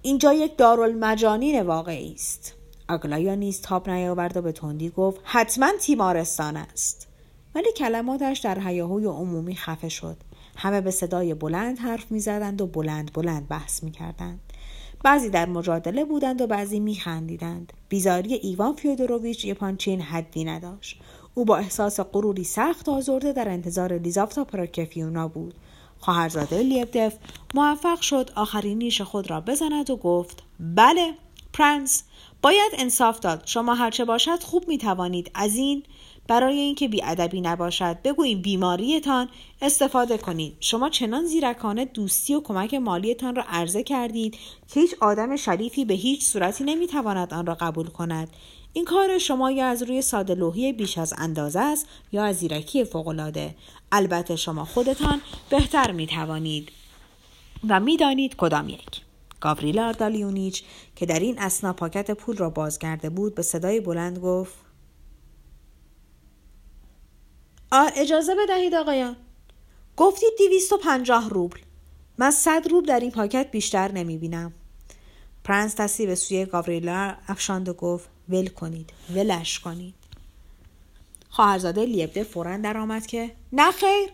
اینجا 0.01 0.33
یک 0.33 0.57
دارالمجانین 0.57 1.61
واقعی 1.61 2.13
است. 2.13 2.53
آگلایا 2.89 3.35
نیز 3.35 3.61
تاب 3.61 3.89
نیاورد 3.89 4.37
و 4.37 4.41
به 4.41 4.51
تندی 4.51 4.89
گفت 4.89 5.19
حتما 5.23 5.71
تیمارستان 5.81 6.57
است. 6.57 7.07
ولی 7.55 7.71
کلماتش 7.71 8.39
در 8.39 8.59
هیاهوی 8.59 9.05
عمومی 9.05 9.55
خفه 9.55 9.89
شد. 9.89 10.17
همه 10.55 10.81
به 10.81 10.91
صدای 10.91 11.33
بلند 11.33 11.79
حرف 11.79 12.11
می‌زدند 12.11 12.61
و 12.61 12.67
بلند 12.67 13.13
بلند 13.13 13.47
بحث 13.47 13.83
می‌کردند. 13.83 14.46
بعضی 15.03 15.29
در 15.29 15.45
مجادله 15.45 16.05
بودند 16.05 16.41
و 16.41 16.47
بعضی 16.47 16.79
میخندیدند. 16.79 17.73
بیزاری 17.89 18.33
ایوان 18.33 18.73
فیودوروویچ 18.73 19.45
یپانچین 19.45 20.01
حدی 20.01 20.43
نداشت. 20.43 20.99
او 21.33 21.45
با 21.45 21.57
احساس 21.57 21.99
غروری 21.99 22.43
سخت 22.43 22.89
آزرده 22.89 23.33
در 23.33 23.49
انتظار 23.49 23.97
لیزافتا 23.97 24.43
پراکفیونا 24.43 25.27
بود. 25.27 25.53
خواهرزاده 25.99 26.63
لیبدف 26.63 27.17
موفق 27.53 28.01
شد 28.01 28.31
آخرین 28.35 28.77
نیش 28.77 29.01
خود 29.01 29.29
را 29.29 29.41
بزند 29.41 29.89
و 29.89 29.97
گفت 29.97 30.43
بله 30.59 31.13
پرنس 31.53 32.03
باید 32.41 32.71
انصاف 32.77 33.19
داد. 33.19 33.43
شما 33.45 33.73
هرچه 33.73 34.05
باشد 34.05 34.43
خوب 34.43 34.67
می 34.67 34.77
توانید 34.77 35.31
از 35.33 35.55
این 35.55 35.83
برای 36.27 36.59
اینکه 36.59 36.87
بیادبی 36.87 37.41
نباشد. 37.41 38.01
بگوییم 38.03 38.41
بیماریتان 38.41 39.29
استفاده 39.61 40.17
کنید. 40.17 40.57
شما 40.59 40.89
چنان 40.89 41.25
زیرکانه 41.25 41.85
دوستی 41.85 42.35
و 42.35 42.41
کمک 42.41 42.73
مالیتان 42.73 43.35
را 43.35 43.43
عرضه 43.47 43.83
کردید 43.83 44.37
که 44.67 44.79
هیچ 44.79 44.95
آدم 44.99 45.35
شریفی 45.35 45.85
به 45.85 45.93
هیچ 45.93 46.23
صورتی 46.23 46.63
نمی‌تواند 46.63 47.33
آن 47.33 47.45
را 47.45 47.57
قبول 47.59 47.87
کند. 47.87 48.29
این 48.73 48.85
کار 48.85 49.17
شما 49.17 49.51
یا 49.51 49.67
از 49.67 49.83
روی 49.83 50.01
ساده 50.01 50.71
بیش 50.71 50.97
از 50.97 51.13
اندازه 51.17 51.59
است 51.59 51.87
یا 52.11 52.23
از 52.23 52.35
زیرکی 52.35 52.83
فوقالعاده. 52.83 53.55
البته 53.91 54.35
شما 54.35 54.65
خودتان 54.65 55.21
بهتر 55.49 55.91
می 55.91 56.07
توانید 56.07 56.71
و 57.69 57.79
می‌دانید 57.79 58.35
کدام 58.35 58.69
یک. 58.69 59.01
گاوریلا 59.39 59.91
دالیونیچ 59.91 60.63
که 60.95 61.05
در 61.05 61.19
این 61.19 61.39
اثنا 61.39 61.73
پاکت 61.73 62.11
پول 62.11 62.37
را 62.37 62.49
باز 62.49 62.79
کرده 62.79 63.09
بود 63.09 63.35
به 63.35 63.41
صدای 63.41 63.79
بلند 63.79 64.19
گفت 64.19 64.66
اجازه 67.71 68.35
بدهید 68.35 68.75
آقایان. 68.75 69.15
گفتید 69.97 70.29
دیویست 70.37 70.73
و 70.73 70.77
پنجاه 70.77 71.29
روبل. 71.29 71.57
من 72.17 72.31
صد 72.31 72.67
روبل 72.69 72.87
در 72.87 72.99
این 72.99 73.11
پاکت 73.11 73.51
بیشتر 73.51 73.91
نمی 73.91 74.17
بینم 74.17 74.53
پرنس 75.43 75.75
دستی 75.75 76.05
به 76.05 76.15
سوی 76.15 76.45
گاوریلا 76.45 77.15
افشاند 77.27 77.69
و 77.69 77.73
گفت 77.73 78.09
ول 78.29 78.47
کنید 78.47 78.89
ولش 79.15 79.59
کنید. 79.59 79.93
خواهرزاده 81.29 81.85
لیبده 81.85 82.23
فورا 82.23 82.57
درآمد 82.57 83.05
که 83.05 83.31
نه 83.53 83.71
خیر 83.71 84.09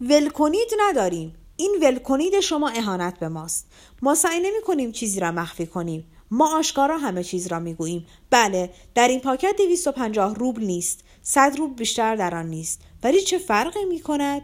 ول 0.00 0.28
کنید 0.28 0.68
نداریم. 0.80 1.34
این 1.56 1.78
ول 1.82 1.98
کنید 1.98 2.40
شما 2.40 2.68
اهانت 2.68 3.18
به 3.18 3.28
ماست. 3.28 3.66
ما 4.02 4.14
سعی 4.14 4.40
نمی 4.40 4.62
کنیم 4.66 4.92
چیزی 4.92 5.20
را 5.20 5.32
مخفی 5.32 5.66
کنیم. 5.66 6.04
ما 6.30 6.58
آشکارا 6.58 6.98
همه 6.98 7.24
چیز 7.24 7.46
را 7.46 7.58
می‌گوییم. 7.58 8.06
بله 8.30 8.70
در 8.94 9.08
این 9.08 9.20
پاکت 9.20 9.56
250 9.56 10.34
روبل 10.34 10.62
نیست. 10.64 11.03
صد 11.26 11.54
روبل 11.58 11.74
بیشتر 11.74 12.16
در 12.16 12.34
آن 12.34 12.46
نیست. 12.46 12.80
ولی 13.02 13.20
چه 13.20 13.38
فرقی 13.38 13.84
می 13.84 14.00
کند 14.00 14.42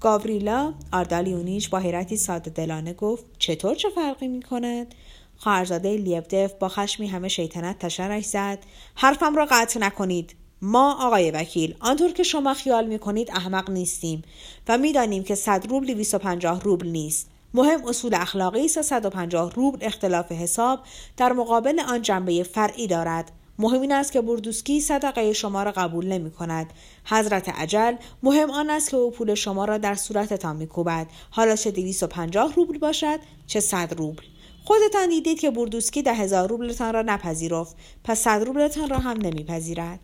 گاوریلا 0.00 0.74
آردالیونیچ 0.92 1.70
با 1.70 1.78
حیرتی 1.78 2.16
ساده 2.16 2.50
دلانه 2.50 2.92
گفت 2.92 3.24
چطور 3.38 3.74
چه 3.74 3.88
فرقی 3.90 4.28
می 4.28 4.42
کند 4.42 4.94
خواهرزاده 5.36 5.96
لیبدف 5.96 6.52
با 6.52 6.68
خشمی 6.68 7.06
همه 7.06 7.28
شیطنت 7.28 7.78
تشرش 7.78 8.24
زد. 8.24 8.58
حرفم 8.94 9.36
را 9.36 9.46
قطع 9.50 9.80
نکنید. 9.80 10.34
ما 10.62 11.06
آقای 11.06 11.30
وکیل 11.30 11.74
آنطور 11.80 12.12
که 12.12 12.22
شما 12.22 12.54
خیال 12.54 12.86
می 12.86 12.98
کنید 12.98 13.30
احمق 13.30 13.70
نیستیم 13.70 14.22
و 14.68 14.78
می‌دانیم 14.78 15.24
که 15.24 15.34
100 15.34 15.66
روبل 15.68 15.94
250 15.94 16.60
روبل 16.60 16.88
نیست. 16.88 17.30
مهم 17.54 17.88
اصول 17.88 18.14
اخلاقی 18.14 18.64
است 18.64 18.82
150 18.82 19.52
روبل 19.54 19.78
اختلاف 19.86 20.32
حساب 20.32 20.80
در 21.16 21.32
مقابل 21.32 21.80
آن 21.80 22.02
جنبه 22.02 22.42
فرعی 22.42 22.86
دارد. 22.86 23.32
مهم 23.60 23.80
این 23.80 23.92
است 23.92 24.12
که 24.12 24.20
بردوسکی 24.20 24.80
صدقه 24.80 25.32
شما 25.32 25.62
را 25.62 25.72
قبول 25.72 26.06
نمی 26.06 26.30
کند. 26.30 26.72
حضرت 27.04 27.48
عجل 27.48 27.94
مهم 28.22 28.50
آن 28.50 28.70
است 28.70 28.90
که 28.90 28.96
او 28.96 29.10
پول 29.10 29.34
شما 29.34 29.64
را 29.64 29.78
در 29.78 29.94
صورتتان 29.94 30.56
میکوبد 30.56 31.06
حالا 31.30 31.56
چه 31.56 31.70
دویست 31.70 32.02
و 32.02 32.06
پنجاه 32.06 32.54
روبل 32.54 32.78
باشد 32.78 33.20
چه 33.46 33.60
صد 33.60 33.94
روبل. 33.98 34.22
خودتان 34.64 35.08
دیدید 35.08 35.40
که 35.40 35.50
بردوسکی 35.50 36.02
ده 36.02 36.14
هزار 36.14 36.48
روبلتان 36.48 36.94
را 36.94 37.02
نپذیرفت. 37.02 37.76
پس 38.04 38.20
صد 38.20 38.42
روبلتان 38.46 38.88
را 38.88 38.98
هم 38.98 39.16
نمیپذیرد 39.16 40.00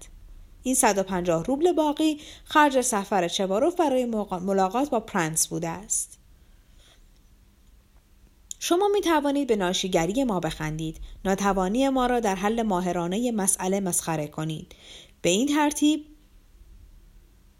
این 0.62 0.74
150 0.74 1.44
روبل 1.44 1.72
باقی 1.72 2.20
خرج 2.44 2.80
سفر 2.80 3.28
چواروف 3.28 3.74
برای 3.74 4.04
ملاقات 4.40 4.90
با 4.90 5.00
پرنس 5.00 5.48
بوده 5.48 5.68
است. 5.68 6.18
شما 8.68 8.88
می 8.88 9.00
توانید 9.00 9.48
به 9.48 9.56
ناشیگری 9.56 10.24
ما 10.24 10.40
بخندید. 10.40 11.00
ناتوانی 11.24 11.88
ما 11.88 12.06
را 12.06 12.20
در 12.20 12.34
حل 12.34 12.62
ماهرانه 12.62 13.32
مسئله 13.32 13.80
مسخره 13.80 14.28
کنید. 14.28 14.74
به 15.22 15.30
این 15.30 15.48
ترتیب 15.48 16.06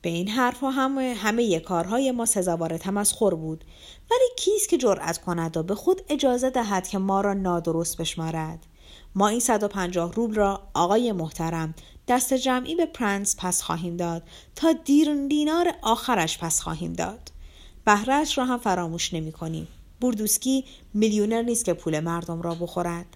به 0.02 0.08
این 0.08 0.28
حرف 0.28 0.60
ها 0.60 0.70
هم 0.70 0.98
همه 0.98 1.60
کارهای 1.60 2.10
ما 2.12 2.26
سزاوار 2.26 2.78
تمسخر 2.78 3.30
بود. 3.30 3.64
ولی 4.10 4.24
کیست 4.36 4.68
که 4.68 4.78
جرأت 4.78 5.18
کند 5.18 5.56
و 5.56 5.62
به 5.62 5.74
خود 5.74 6.02
اجازه 6.08 6.50
دهد 6.50 6.88
که 6.88 6.98
ما 6.98 7.20
را 7.20 7.34
نادرست 7.34 7.96
بشمارد؟ 7.96 8.66
ما 9.14 9.28
این 9.28 9.40
150 9.40 10.12
روبل 10.12 10.34
را 10.34 10.68
آقای 10.74 11.12
محترم 11.12 11.74
دست 12.08 12.34
جمعی 12.34 12.74
به 12.74 12.86
پرنس 12.86 13.36
پس 13.38 13.62
خواهیم 13.62 13.96
داد 13.96 14.22
تا 14.56 14.72
دیر 14.72 15.26
دینار 15.28 15.74
آخرش 15.82 16.38
پس 16.38 16.60
خواهیم 16.60 16.92
داد. 16.92 17.32
بهرش 17.84 18.38
را 18.38 18.44
هم 18.44 18.58
فراموش 18.58 19.14
نمی 19.14 19.32
کنیم. 19.32 19.68
بوردوسکی 20.00 20.64
میلیونر 20.94 21.42
نیست 21.42 21.64
که 21.64 21.74
پول 21.74 22.00
مردم 22.00 22.42
را 22.42 22.54
بخورد 22.54 23.06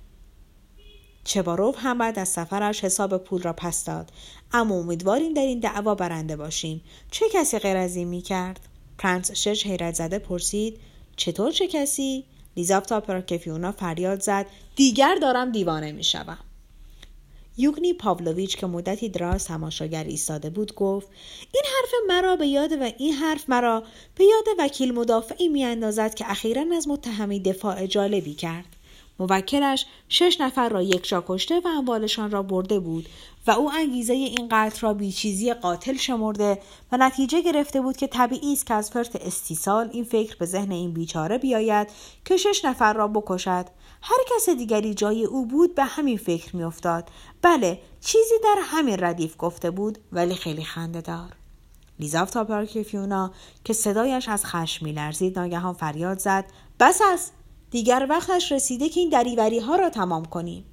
چباروف 1.24 1.76
هم 1.78 1.98
بعد 1.98 2.18
از 2.18 2.28
سفرش 2.28 2.84
حساب 2.84 3.16
پول 3.16 3.42
را 3.42 3.52
پس 3.52 3.84
داد 3.84 4.12
اما 4.52 4.74
امیدواریم 4.74 5.34
در 5.34 5.42
این 5.42 5.60
دعوا 5.60 5.94
برنده 5.94 6.36
باشیم 6.36 6.82
چه 7.10 7.26
کسی 7.32 7.58
غیر 7.58 7.76
از 7.76 7.96
این 7.96 8.08
می 8.08 8.22
کرد؟ 8.22 8.60
پرنس 8.98 9.32
شش 9.32 9.66
حیرت 9.66 9.94
زده 9.94 10.18
پرسید 10.18 10.80
چطور 11.16 11.52
چه 11.52 11.66
کسی؟ 11.66 12.24
لیزافتا 12.56 13.00
پراکفیونا 13.00 13.72
فریاد 13.72 14.20
زد 14.20 14.46
دیگر 14.76 15.18
دارم 15.22 15.52
دیوانه 15.52 15.92
می 15.92 16.04
شوم. 16.04 16.38
یوگنی 17.60 17.92
پاولویچ 17.92 18.56
که 18.56 18.66
مدتی 18.66 19.08
دراز 19.08 19.44
تماشاگر 19.44 20.04
ایستاده 20.04 20.50
بود 20.50 20.74
گفت 20.74 21.08
این 21.54 21.62
حرف 21.64 21.90
مرا 22.08 22.36
به 22.36 22.46
یاد 22.46 22.72
و 22.72 22.90
این 22.98 23.12
حرف 23.12 23.50
مرا 23.50 23.82
به 24.14 24.24
یاد 24.24 24.44
وکیل 24.58 24.94
مدافعی 24.94 25.48
میاندازد 25.48 26.14
که 26.14 26.30
اخیرا 26.30 26.64
از 26.76 26.88
متهمی 26.88 27.40
دفاع 27.40 27.86
جالبی 27.86 28.34
کرد. 28.34 28.76
موکلش 29.20 29.86
شش 30.08 30.36
نفر 30.40 30.68
را 30.68 30.82
یکجا 30.82 31.24
کشته 31.28 31.60
و 31.60 31.68
اموالشان 31.68 32.30
را 32.30 32.42
برده 32.42 32.80
بود 32.80 33.08
و 33.46 33.50
او 33.50 33.72
انگیزه 33.72 34.12
این 34.12 34.48
قتل 34.50 34.80
را 34.80 34.94
بیچیزی 34.94 35.54
قاتل 35.54 35.96
شمرده 35.96 36.58
و 36.92 36.96
نتیجه 36.96 37.42
گرفته 37.42 37.80
بود 37.80 37.96
که 37.96 38.06
طبیعی 38.06 38.52
است 38.52 38.66
که 38.66 38.74
از 38.74 38.90
فرط 38.90 39.16
استیصال 39.16 39.90
این 39.92 40.04
فکر 40.04 40.36
به 40.36 40.46
ذهن 40.46 40.72
این 40.72 40.92
بیچاره 40.92 41.38
بیاید 41.38 41.88
که 42.24 42.36
شش 42.36 42.64
نفر 42.64 42.92
را 42.92 43.08
بکشد. 43.08 43.66
هر 44.02 44.18
کس 44.36 44.48
دیگری 44.48 44.94
جای 44.94 45.24
او 45.24 45.46
بود 45.46 45.74
به 45.74 45.84
همین 45.84 46.18
فکر 46.18 46.56
میافتاد. 46.56 47.08
بله 47.42 47.80
چیزی 48.00 48.34
در 48.44 48.56
همین 48.62 48.96
ردیف 49.00 49.34
گفته 49.38 49.70
بود 49.70 49.98
ولی 50.12 50.34
خیلی 50.34 50.64
خنده 50.64 51.00
دار. 51.00 51.36
لیزاف 52.00 52.36
فیونا 52.66 53.30
که 53.64 53.72
صدایش 53.72 54.28
از 54.28 54.46
خشم 54.46 54.84
میلرزید. 54.84 55.38
ناگهان 55.38 55.74
فریاد 55.74 56.18
زد. 56.18 56.44
بس 56.80 57.00
است 57.12 57.32
دیگر 57.70 58.06
وقتش 58.10 58.52
رسیده 58.52 58.88
که 58.88 59.00
این 59.00 59.08
دریوری 59.08 59.58
ها 59.58 59.76
را 59.76 59.90
تمام 59.90 60.24
کنیم. 60.24 60.64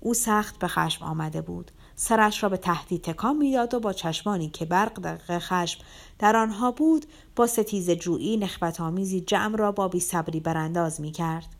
او 0.00 0.14
سخت 0.14 0.58
به 0.58 0.68
خشم 0.68 1.04
آمده 1.04 1.40
بود. 1.40 1.70
سرش 1.96 2.42
را 2.42 2.48
به 2.48 2.56
تهدید 2.56 3.02
تکان 3.02 3.36
می‌داد 3.36 3.74
و 3.74 3.80
با 3.80 3.92
چشمانی 3.92 4.48
که 4.48 4.64
برق 4.64 5.00
دقیق 5.02 5.38
خشم 5.38 5.80
در 6.18 6.36
آنها 6.36 6.70
بود 6.70 7.06
با 7.36 7.46
ستیز 7.46 7.90
جویی 7.90 8.36
نخبت 8.36 8.80
آمیزی 8.80 9.20
جمع 9.20 9.56
را 9.56 9.72
با 9.72 9.88
بی 9.88 10.00
صبری 10.00 10.40
برانداز 10.40 11.00
می 11.00 11.12
کرد. 11.12 11.57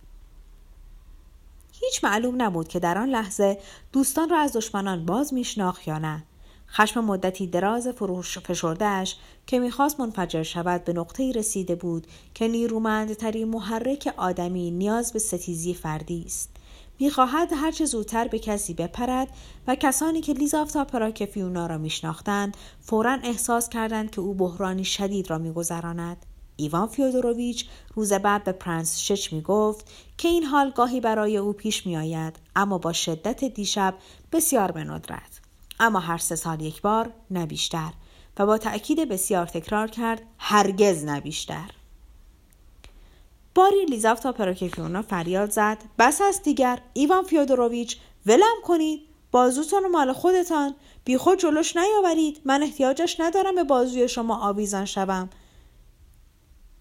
هیچ 1.81 2.05
معلوم 2.05 2.43
نبود 2.43 2.69
که 2.69 2.79
در 2.79 2.99
آن 2.99 3.09
لحظه 3.09 3.59
دوستان 3.93 4.29
را 4.29 4.39
از 4.39 4.53
دشمنان 4.53 5.07
باز 5.07 5.35
میشناخت 5.35 5.89
یا 5.89 5.99
نه. 5.99 6.25
خشم 6.71 7.05
مدتی 7.05 7.47
دراز 7.47 7.89
فروش 7.89 8.39
فشردهش 8.39 9.17
که 9.47 9.59
می‌خواست 9.59 10.01
منفجر 10.01 10.43
شود 10.43 10.85
به 10.85 10.93
نقطه 10.93 11.33
رسیده 11.33 11.75
بود 11.75 12.07
که 12.35 12.49
نیرومندترین 12.49 13.49
محرک 13.49 14.15
آدمی 14.17 14.71
نیاز 14.71 15.13
به 15.13 15.19
ستیزی 15.19 15.75
فردی 15.75 16.23
است. 16.27 16.51
می‌خواهد 17.01 17.53
هرچه 17.53 17.85
زودتر 17.85 18.29
به 18.29 18.39
کسی 18.39 18.75
بپرد 18.75 19.29
و 19.67 19.75
کسانی 19.75 20.21
که 20.21 20.33
لیزافتا 20.33 20.85
پراکفیونا 20.85 21.67
را 21.67 21.79
میشناختند 21.79 22.57
فورا 22.81 23.19
احساس 23.23 23.69
کردند 23.69 24.11
که 24.11 24.21
او 24.21 24.35
بحرانی 24.35 24.85
شدید 24.85 25.31
را 25.31 25.39
میگذراند. 25.39 26.27
ایوان 26.61 26.89
فیودوروویچ 26.89 27.67
روز 27.95 28.13
بعد 28.13 28.45
به 28.45 28.53
پرنس 28.53 28.99
شچ 28.99 29.33
می 29.33 29.43
گفت 29.43 29.87
که 30.19 30.29
این 30.29 30.45
حال 30.45 30.71
گاهی 30.71 31.01
برای 31.01 31.37
او 31.37 31.53
پیش 31.53 31.87
می 31.87 31.97
آید 31.97 32.37
اما 32.57 32.79
با 32.79 32.93
شدت 32.93 33.45
دیشب 33.45 33.95
بسیار 34.33 34.71
به 34.71 34.85
ندرت. 34.85 35.41
اما 35.81 35.99
هر 35.99 36.19
سه 36.19 36.37
سال 36.37 36.61
یک 36.61 36.83
بار 36.83 37.13
نه 37.31 37.47
بیشتر 37.47 37.93
و 38.39 38.47
با 38.47 38.59
تأکید 38.59 39.09
بسیار 39.09 39.47
تکرار 39.47 39.89
کرد 39.89 40.23
هرگز 40.39 41.05
نه 41.05 41.21
بیشتر. 41.21 41.71
باری 43.55 43.85
لیزافتا 43.85 44.33
پراکفیونا 44.33 45.03
فریاد 45.03 45.51
زد. 45.51 45.79
بس 45.99 46.21
است 46.25 46.43
دیگر 46.43 46.79
ایوان 46.93 47.25
فیودوروویچ 47.25 47.97
ولم 48.27 48.57
کنید. 48.65 49.01
بازوتان 49.31 49.87
مال 49.87 50.13
خودتان. 50.13 50.75
بیخود 51.05 51.39
جلوش 51.39 51.77
نیاورید. 51.77 52.41
من 52.45 52.63
احتیاجش 52.63 53.21
ندارم 53.21 53.55
به 53.55 53.65
بازوی 53.65 54.09
شما 54.09 54.49
آویزان 54.49 54.85
شوم. 54.85 55.31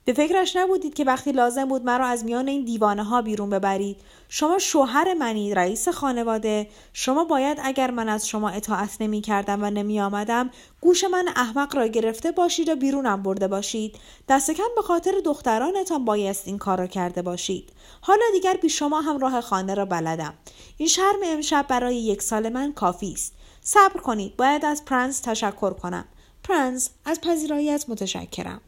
به 0.07 0.13
فکرش 0.13 0.55
نبودید 0.55 0.93
که 0.93 1.03
وقتی 1.03 1.31
لازم 1.31 1.65
بود 1.65 1.85
مرا 1.85 2.07
از 2.07 2.25
میان 2.25 2.47
این 2.47 2.65
دیوانه 2.65 3.03
ها 3.03 3.21
بیرون 3.21 3.49
ببرید. 3.49 4.01
شما 4.29 4.59
شوهر 4.59 5.13
منید 5.13 5.59
رئیس 5.59 5.89
خانواده. 5.89 6.67
شما 6.93 7.23
باید 7.23 7.57
اگر 7.63 7.91
من 7.91 8.09
از 8.09 8.27
شما 8.27 8.49
اطاعت 8.49 8.97
نمی 8.99 9.21
کردم 9.21 9.63
و 9.63 9.69
نمی 9.69 10.01
آمدم 10.01 10.49
گوش 10.81 11.03
من 11.03 11.27
احمق 11.35 11.75
را 11.75 11.87
گرفته 11.87 12.31
باشید 12.31 12.69
و 12.69 12.75
بیرونم 12.75 13.23
برده 13.23 13.47
باشید. 13.47 13.95
دست 14.29 14.51
کم 14.51 14.63
به 14.75 14.81
خاطر 14.81 15.11
دخترانتان 15.25 16.05
بایست 16.05 16.47
این 16.47 16.57
کار 16.57 16.77
را 16.77 16.87
کرده 16.87 17.21
باشید. 17.21 17.69
حالا 18.01 18.25
دیگر 18.33 18.57
بی 18.61 18.69
شما 18.69 19.01
هم 19.01 19.17
راه 19.17 19.41
خانه 19.41 19.73
را 19.73 19.85
بلدم. 19.85 20.33
این 20.77 20.89
شرم 20.89 21.19
امشب 21.25 21.65
برای 21.69 21.95
یک 21.95 22.21
سال 22.21 22.49
من 22.49 22.73
کافی 22.73 23.11
است. 23.13 23.33
صبر 23.61 23.99
کنید 23.99 24.37
باید 24.37 24.65
از 24.65 24.85
پرنس 24.85 25.19
تشکر 25.19 25.73
کنم. 25.73 26.05
پرنس 26.43 26.89
از 27.05 27.21
پذیراییت 27.21 27.85
متشکرم. 27.87 28.61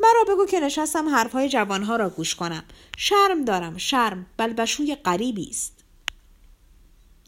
مرا 0.00 0.34
بگو 0.34 0.46
که 0.46 0.60
نشستم 0.60 1.08
حرفهای 1.08 1.48
جوانها 1.48 1.96
را 1.96 2.10
گوش 2.10 2.34
کنم. 2.34 2.64
شرم 2.96 3.44
دارم 3.44 3.76
شرم 3.76 4.26
بلبشوی 4.36 4.94
غریبی 4.94 5.48
است. 5.50 5.76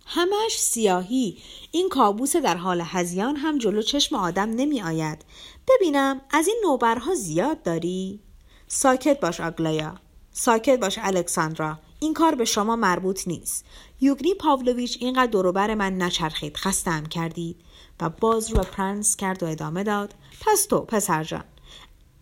همش 0.07 0.59
سیاهی. 0.59 1.38
این 1.70 1.88
کابوس 1.88 2.37
در 2.37 2.57
حال 2.57 2.83
هذیان 2.84 3.37
هم 3.37 3.59
جلو 3.59 3.83
چشم 3.83 4.16
آدم 4.16 4.50
نمی 4.50 4.83
آید. 4.83 5.24
ببینم 5.68 6.20
از 6.31 6.48
این 6.48 6.61
نوبرها 6.64 7.14
زیاد 7.14 7.62
داری؟ 7.62 8.20
ساکت 8.66 9.20
باش 9.20 9.40
آگلایا 9.40 10.00
ساکت 10.33 10.81
باش 10.81 10.98
الکساندرا. 11.02 11.78
این 12.00 12.14
کار 12.14 12.35
به 12.35 12.44
شما 12.44 12.76
مربوط 12.76 13.28
نیست. 13.28 13.64
یوگنی 14.00 14.35
پاولویچ 14.35 14.98
اینقدر 15.00 15.31
دوروبر 15.31 15.74
من 15.74 16.02
نچرخید. 16.02 16.57
خستم 16.57 17.07
کردید. 17.07 17.57
و 18.00 18.09
باز 18.11 18.50
رو 18.50 18.62
پرنس 18.62 19.16
کرد 19.16 19.42
و 19.42 19.46
ادامه 19.46 19.85
داد. 19.85 20.14
پس 20.40 20.66
تو 20.66 20.81
پسرجان 20.81 21.44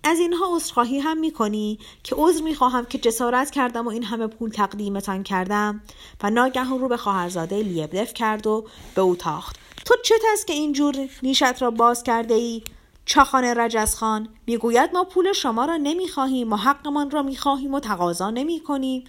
از 0.07 0.19
اینها 0.19 0.57
عذرخواهی 0.57 0.99
هم 0.99 1.19
می‌کنی 1.19 1.79
که 2.03 2.15
عذر 2.19 2.43
می‌خواهم 2.43 2.85
که 2.85 2.99
جسارت 2.99 3.51
کردم 3.51 3.87
و 3.87 3.91
این 3.91 4.03
همه 4.03 4.27
پول 4.27 4.51
تقدیمتان 4.51 5.23
کردم 5.23 5.81
و 6.23 6.31
ناگهان 6.31 6.81
رو 6.81 6.89
به 6.89 6.97
خواهرزاده 6.97 7.63
لیبدف 7.63 8.15
کرد 8.15 8.47
و 8.47 8.67
به 8.95 9.01
او 9.01 9.17
تاخت 9.17 9.57
تو 9.85 9.95
چه 10.05 10.15
است 10.33 10.47
که 10.47 10.53
اینجور 10.53 11.09
نیشت 11.23 11.63
را 11.63 11.71
باز 11.71 12.03
کرده 12.03 12.35
ای؟ 12.35 12.63
چاخان 13.05 13.45
رجزخان 13.45 14.29
می‌گوید 14.47 14.91
ما 14.95 15.05
پول 15.05 15.33
شما 15.33 15.65
را 15.65 15.77
نمی‌خواهیم 15.77 16.53
و 16.53 16.57
حقمان 16.57 17.11
را 17.11 17.23
می‌خواهیم 17.23 17.75
و 17.75 17.81
تقاضا 17.81 18.31
نمی‌کنیم 18.31 19.05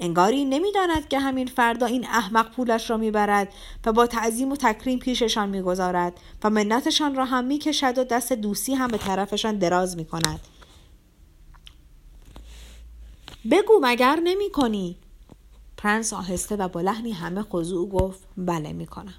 انگاری 0.00 0.44
نمی‌داند 0.44 1.08
که 1.08 1.18
همین 1.18 1.46
فردا 1.46 1.86
این 1.86 2.04
احمق 2.04 2.54
پولش 2.54 2.90
را 2.90 2.96
می‌برد 2.96 3.52
و 3.86 3.92
با 3.92 4.06
تعظیم 4.06 4.52
و 4.52 4.56
تکریم 4.56 4.98
پیششان 4.98 5.48
می‌گذارد 5.48 6.20
و 6.44 6.50
منتشان 6.50 7.14
را 7.14 7.24
هم 7.24 7.44
می‌کشد 7.44 7.98
و 7.98 8.04
دست 8.04 8.32
دوستی 8.32 8.74
هم 8.74 8.88
به 8.88 8.98
طرفشان 8.98 9.58
دراز 9.58 9.96
می‌کند. 9.96 10.40
بگو 13.50 13.72
مگر 13.82 14.20
نمی 14.24 14.50
کنی؟ 14.50 14.96
پرنس 15.76 16.12
آهسته 16.12 16.56
و 16.56 16.68
با 16.68 16.80
لحنی 16.80 17.12
همه 17.12 17.42
خضوع 17.42 17.88
گفت 17.88 18.20
بله 18.36 18.72
می‌کنم. 18.72 19.14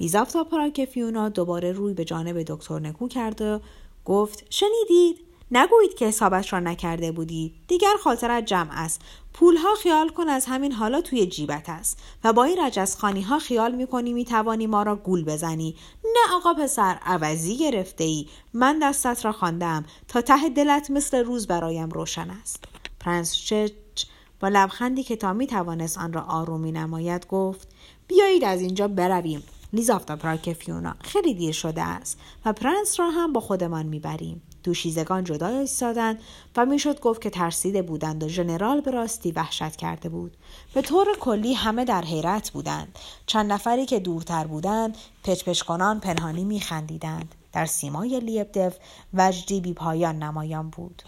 لیزافتا 0.00 0.44
پراکفیونا 0.44 1.28
دوباره 1.28 1.72
روی 1.72 1.94
به 1.94 2.04
جانب 2.04 2.42
دکتر 2.42 2.78
نکو 2.78 3.08
کرد 3.08 3.42
و 3.42 3.60
گفت 4.04 4.44
شنیدید؟ 4.50 5.18
نگویید 5.52 5.94
که 5.94 6.06
حسابش 6.06 6.52
را 6.52 6.60
نکرده 6.60 7.12
بودید. 7.12 7.54
دیگر 7.68 7.94
خاطرت 8.02 8.46
جمع 8.46 8.70
است. 8.72 9.00
پولها 9.32 9.74
خیال 9.74 10.08
کن 10.08 10.28
از 10.28 10.46
همین 10.46 10.72
حالا 10.72 11.00
توی 11.00 11.26
جیبت 11.26 11.68
است 11.68 11.98
و 12.24 12.32
با 12.32 12.44
این 12.44 12.60
رجزخانی 12.60 13.22
ها 13.22 13.38
خیال 13.38 13.74
می‌کنی 13.74 14.12
می‌توانی 14.12 14.66
ما 14.66 14.82
را 14.82 14.96
گول 14.96 15.24
بزنی. 15.24 15.76
نه 16.04 16.34
آقا 16.34 16.54
پسر 16.54 16.98
عوضی 17.02 17.56
گرفته 17.56 18.04
ای 18.04 18.26
من 18.52 18.78
دستت 18.82 19.24
را 19.24 19.32
خواندم 19.32 19.84
تا 20.08 20.20
ته 20.20 20.48
دلت 20.48 20.90
مثل 20.90 21.24
روز 21.24 21.46
برایم 21.46 21.88
روشن 21.88 22.30
است. 22.30 22.64
پرنس 23.00 23.36
چچ 23.36 24.04
با 24.40 24.48
لبخندی 24.48 25.02
که 25.02 25.16
تا 25.16 25.32
می‌توانست 25.32 25.98
آن 25.98 26.12
را 26.12 26.20
آرام 26.22 26.72
می‌نماید 26.72 27.26
گفت 27.26 27.68
بیایید 28.08 28.44
از 28.44 28.60
اینجا 28.60 28.88
برویم. 28.88 29.42
لیزافتا 29.72 30.16
پراک 30.16 30.52
فیونا 30.52 30.94
خیلی 31.00 31.34
دیر 31.34 31.52
شده 31.52 31.82
است 31.82 32.18
و 32.44 32.52
پرنس 32.52 33.00
را 33.00 33.10
هم 33.10 33.32
با 33.32 33.40
خودمان 33.40 33.86
می‌بریم. 33.86 34.42
دوشیزگان 34.62 35.24
جدا 35.24 35.46
ایستادند 35.46 36.20
و 36.56 36.66
می‌شد 36.66 37.00
گفت 37.00 37.22
که 37.22 37.30
ترسیده 37.30 37.82
بودند 37.82 38.22
و 38.22 38.28
ژنرال 38.28 38.80
به 38.80 38.90
راستی 38.90 39.32
وحشت 39.32 39.76
کرده 39.76 40.08
بود. 40.08 40.36
به 40.74 40.82
طور 40.82 41.06
کلی 41.20 41.54
همه 41.54 41.84
در 41.84 42.02
حیرت 42.02 42.50
بودند. 42.50 42.98
چند 43.26 43.52
نفری 43.52 43.86
که 43.86 44.00
دورتر 44.00 44.46
بودند 44.46 44.96
پچپچ 45.24 45.62
کنان 45.62 46.00
پنهانی 46.00 46.44
میخندیدند. 46.44 47.34
در 47.52 47.66
سیمای 47.66 48.20
لیبدف 48.20 48.76
وجدی 49.14 49.60
بی 49.60 49.72
پایان 49.72 50.22
نمایان 50.22 50.70
بود. 50.70 51.02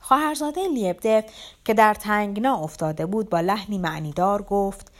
خواهرزاده 0.00 0.68
لیبدف 0.68 1.24
که 1.64 1.74
در 1.74 1.94
تنگنا 1.94 2.56
افتاده 2.56 3.06
بود 3.06 3.30
با 3.30 3.40
لحنی 3.40 3.78
معنیدار 3.78 4.42
گفت 4.42 4.92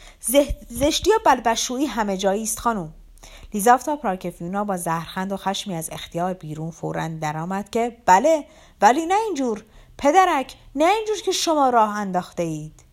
زشتی 0.68 1.10
و 1.10 1.18
بلبشویی 1.24 1.86
همه 1.86 2.16
جایی 2.16 2.42
است 2.42 2.58
خانم. 2.60 2.92
لیزافتا 3.54 3.96
پراکفیونا 3.96 4.64
با 4.64 4.76
زهرخند 4.76 5.32
و 5.32 5.36
خشمی 5.36 5.74
از 5.74 5.90
اختیار 5.92 6.34
بیرون 6.34 6.70
فورا 6.70 7.08
درآمد 7.08 7.70
که 7.70 7.96
بله 8.06 8.44
ولی 8.80 9.06
نه 9.06 9.14
اینجور. 9.14 9.64
پدرک 9.98 10.54
نه 10.74 10.84
اینجور 10.84 11.16
که 11.24 11.32
شما 11.32 11.70
راه 11.70 11.96
انداخته 11.96 12.42
اید 12.42 12.84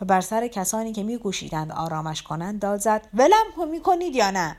و 0.00 0.04
بر 0.04 0.20
سر 0.20 0.48
کسانی 0.48 0.92
که 0.92 1.02
میگوشیدند 1.02 1.72
آرامش 1.72 2.22
کنند 2.22 2.60
داد 2.60 2.80
زد 2.80 3.08
ولم 3.14 3.70
می‌کنید 3.70 4.16
یا 4.16 4.30
نه؟ 4.30 4.56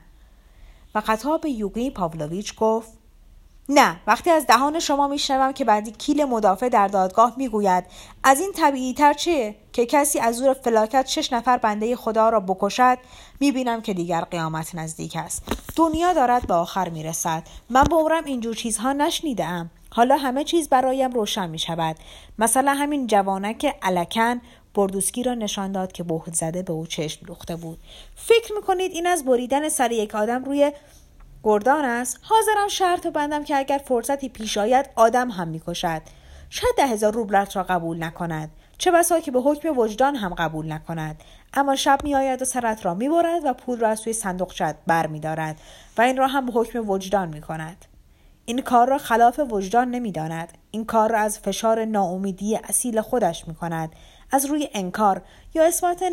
و 0.95 1.01
خطاب 1.01 1.45
یوگی 1.45 1.91
پاولویچ 1.91 2.55
گفت 2.55 3.02
نه 3.69 3.99
وقتی 4.07 4.29
از 4.29 4.47
دهان 4.47 4.79
شما 4.79 5.07
میشنوم 5.07 5.51
که 5.51 5.65
بعدی 5.65 5.91
کیل 5.91 6.23
مدافع 6.25 6.69
در 6.69 6.87
دادگاه 6.87 7.33
می‌گوید 7.37 7.83
از 8.23 8.39
این 8.39 8.51
طبیعی 8.51 8.93
تر 8.93 9.13
چیه 9.13 9.55
که 9.73 9.85
کسی 9.85 10.19
از 10.19 10.35
زور 10.35 10.53
فلاکت 10.53 11.07
شش 11.07 11.33
نفر 11.33 11.57
بنده 11.57 11.95
خدا 11.95 12.29
را 12.29 12.39
بکشد؟ 12.39 12.97
می‌بینم 13.39 13.81
که 13.81 13.93
دیگر 13.93 14.21
قیامت 14.21 14.75
نزدیک 14.75 15.15
است. 15.15 15.43
دنیا 15.75 16.13
دارد 16.13 16.47
به 16.47 16.53
آخر 16.53 16.89
می‌رسد. 16.89 17.43
من 17.69 17.83
به 17.83 17.95
عمرم 17.95 18.25
اینجور 18.25 18.55
چیزها 18.55 18.93
نشنیدم 18.93 19.71
حالا 19.89 20.17
همه 20.17 20.43
چیز 20.43 20.69
برایم 20.69 21.11
روشن 21.11 21.49
می 21.49 21.59
شود 21.59 21.95
مثلا 22.39 22.73
همین 22.73 23.07
جوانک 23.07 23.75
علکن 23.81 24.41
بردوسکی 24.75 25.23
را 25.23 25.33
نشان 25.33 25.71
داد 25.71 25.91
که 25.91 26.03
بهت 26.03 26.33
زده 26.33 26.61
به 26.61 26.73
او 26.73 26.87
چشم 26.87 27.25
دوخته 27.25 27.55
بود. 27.55 27.79
فکر 28.15 28.53
می‌کنید 28.53 28.91
این 28.91 29.07
از 29.07 29.25
بریدن 29.25 29.69
سر 29.69 29.91
یک 29.91 30.15
آدم 30.15 30.43
روی 30.43 30.71
گردان 31.43 31.85
است. 31.85 32.19
حاضرم 32.21 32.67
شرط 32.67 33.07
بندم 33.07 33.43
که 33.43 33.57
اگر 33.57 33.81
فرصتی 33.85 34.29
پیش 34.29 34.57
آید 34.57 34.89
آدم 34.95 35.29
هم 35.29 35.47
می‌کشد. 35.47 36.01
شاید 36.49 36.73
ده 36.77 36.87
هزار 36.87 37.13
روبلت 37.13 37.55
را 37.55 37.63
قبول 37.63 38.03
نکند. 38.03 38.51
چه 38.77 38.91
بسا 38.91 39.19
که 39.19 39.31
به 39.31 39.41
حکم 39.41 39.77
وجدان 39.77 40.15
هم 40.15 40.33
قبول 40.33 40.71
نکند. 40.71 41.23
اما 41.53 41.75
شب 41.75 41.99
میآید 42.03 42.41
و 42.41 42.45
سرت 42.45 42.85
را 42.85 42.93
می‌برد 42.93 43.45
و 43.45 43.53
پول 43.53 43.79
را 43.79 43.89
از 43.89 44.01
توی 44.01 44.13
صندوقچت 44.13 44.75
بر 44.87 45.07
میدارد 45.07 45.59
و 45.97 46.01
این 46.01 46.17
را 46.17 46.27
هم 46.27 46.45
به 46.45 46.51
حکم 46.51 46.89
وجدان 46.89 47.29
می‌کند. 47.29 47.85
این 48.45 48.61
کار 48.61 48.87
را 48.89 48.97
خلاف 48.97 49.39
وجدان 49.49 49.91
نمی‌داند. 49.91 50.57
این 50.71 50.85
کار 50.85 51.11
را 51.11 51.19
از 51.19 51.39
فشار 51.39 51.85
ناامیدی 51.85 52.55
اصیل 52.55 53.01
خودش 53.01 53.47
می‌کند. 53.47 53.95
از 54.31 54.45
روی 54.45 54.69
انکار 54.73 55.21
یا 55.53 55.65
اثبات 55.65 56.03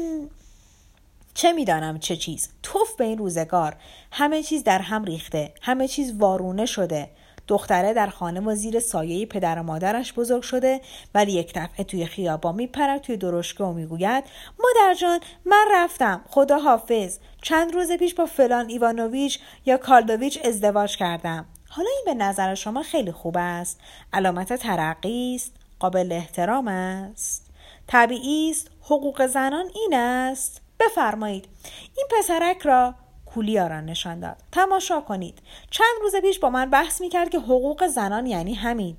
چه 1.34 1.52
می‌دانم 1.52 1.98
چه 1.98 2.16
چیز؟ 2.16 2.48
توف 2.62 2.96
به 2.96 3.04
این 3.04 3.18
روزگار. 3.18 3.76
همه 4.12 4.42
چیز 4.42 4.64
در 4.64 4.78
هم 4.78 5.04
ریخته. 5.04 5.54
همه 5.62 5.88
چیز 5.88 6.18
وارونه 6.18 6.66
شده. 6.66 7.10
دختره 7.48 7.92
در 7.92 8.06
خانه 8.06 8.40
و 8.40 8.54
زیر 8.54 8.80
سایه 8.80 9.26
پدر 9.26 9.58
و 9.58 9.62
مادرش 9.62 10.12
بزرگ 10.12 10.42
شده. 10.42 10.80
ولی 11.14 11.32
یک 11.32 11.52
دفعه 11.54 11.84
توی 11.84 12.06
خیابان 12.06 12.54
میپرد 12.54 13.00
توی 13.00 13.16
درشکه 13.16 13.64
و 13.64 13.72
می‌گوید 13.72 14.24
مادر 14.58 14.94
جان 14.94 15.20
من 15.44 15.66
رفتم. 15.72 16.24
خدا 16.28 16.58
حافظ. 16.58 17.18
چند 17.42 17.74
روز 17.74 17.92
پیش 17.92 18.14
با 18.14 18.26
فلان 18.26 18.68
ایوانوویچ 18.68 19.38
یا 19.66 19.76
کالدویچ 19.76 20.38
ازدواج 20.44 20.96
کردم. 20.96 21.46
حالا 21.68 21.88
این 21.96 22.02
به 22.06 22.24
نظر 22.24 22.54
شما 22.54 22.82
خیلی 22.82 23.12
خوب 23.12 23.36
است. 23.38 23.80
علامت 24.12 24.52
ترقی 24.52 25.34
است. 25.34 25.52
قابل 25.78 26.12
احترام 26.12 26.68
است. 26.68 27.50
طبیعی 27.86 28.50
است. 28.50 28.70
حقوق 28.82 29.26
زنان 29.26 29.70
این 29.74 29.94
است. 29.94 30.62
بفرمایید. 30.80 31.48
این 31.96 32.06
پسرک 32.10 32.58
را 32.62 32.94
کولیا 33.34 33.66
را 33.66 33.80
نشان 33.80 34.20
داد. 34.20 34.36
تماشا 34.52 35.00
کنید. 35.00 35.38
چند 35.70 35.96
روز 36.00 36.16
پیش 36.16 36.38
با 36.38 36.50
من 36.50 36.70
بحث 36.70 37.00
می‌کرد 37.00 37.30
که 37.30 37.38
حقوق 37.38 37.86
زنان 37.86 38.26
یعنی 38.26 38.54
همین. 38.54 38.96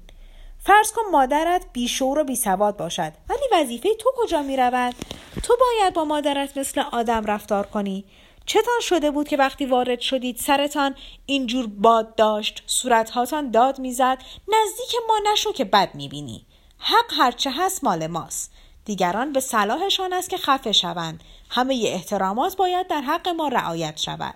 فرض 0.60 0.92
کن 0.92 1.02
مادرت 1.12 1.66
بیشور 1.74 2.20
و 2.20 2.24
بیسواد 2.24 2.78
باشد. 2.78 3.14
ولی 3.30 3.42
وظیفه 3.54 3.96
تو 3.96 4.12
کجا 4.16 4.42
می‌رود؟ 4.42 4.96
تو 5.44 5.58
باید 5.60 5.94
با 5.94 6.06
مادرت 6.06 6.58
مثل 6.58 6.84
آدم 6.92 7.26
رفتار 7.26 7.66
کنی. 7.66 8.06
چتان 8.46 8.80
شده 8.82 9.12
بود 9.12 9.28
که 9.28 9.38
وقتی 9.38 9.66
وارد 9.66 10.00
شدید 10.00 10.38
سرتان 10.38 10.96
اینجور 11.26 11.68
باد 11.68 12.16
داشت 12.16 12.64
صورتهاتان 12.66 13.52
داد 13.52 13.80
می‌زد 13.80 14.18
نزدیک 14.48 14.96
ما 15.08 15.32
نشو 15.32 15.52
که 15.52 15.66
بد 15.66 15.96
می‌بینی. 15.96 16.46
حق 16.78 17.14
هرچه 17.18 17.52
هست 17.58 17.84
مال 17.84 18.08
ماست. 18.08 18.52
دیگران 18.86 19.34
به 19.34 19.40
صلاحشان 19.40 20.14
است 20.14 20.30
که 20.30 20.38
خفه 20.38 20.72
شوند. 20.72 21.24
همه 21.54 21.84
احترامات 21.88 22.58
باید 22.58 22.88
در 22.88 23.02
حق 23.02 23.30
ما 23.30 23.48
رعایت 23.48 23.98
شود. 23.98 24.36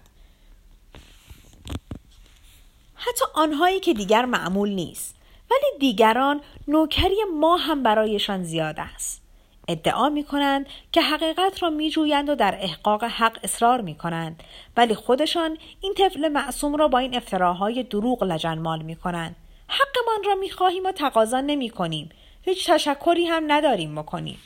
حتی 2.96 3.26
آنهایی 3.34 3.80
که 3.80 3.94
دیگر 3.94 4.26
معمول 4.26 4.70
نیست 4.70 5.16
ولی 5.52 5.80
دیگران 5.80 6.42
نوکری 6.68 7.18
ما 7.40 7.58
هم 7.58 7.84
برایشان 7.84 8.44
زیاد 8.44 8.76
است. 8.80 9.22
ادعا 9.68 10.10
می 10.10 10.24
کنند 10.24 10.66
که 10.92 11.02
حقیقت 11.02 11.64
را 11.64 11.70
می 11.70 11.90
جویند 11.90 12.30
و 12.30 12.36
در 12.36 12.58
احقاق 12.60 13.04
حق 13.04 13.40
اصرار 13.44 13.82
می 13.82 13.96
کنند 13.96 14.44
ولی 14.78 14.96
خودشان 14.96 15.58
این 15.82 15.94
طفل 15.94 16.28
معصوم 16.28 16.76
را 16.76 16.88
با 16.88 16.98
این 16.98 17.16
افتراهای 17.16 17.84
دروغ 17.84 18.24
لجنمال 18.24 18.82
می 18.82 18.96
کنند 18.96 19.36
حقمان 19.68 20.24
را 20.26 20.36
می 20.36 20.50
خواهیم 20.50 20.86
و 20.86 20.92
تقاضا 20.92 21.42
نمی 21.42 21.70
کنیم 21.70 22.10
هیچ 22.42 22.70
تشکری 22.70 23.26
هم 23.26 23.44
نداریم 23.48 23.96
بکنیم. 23.96 24.40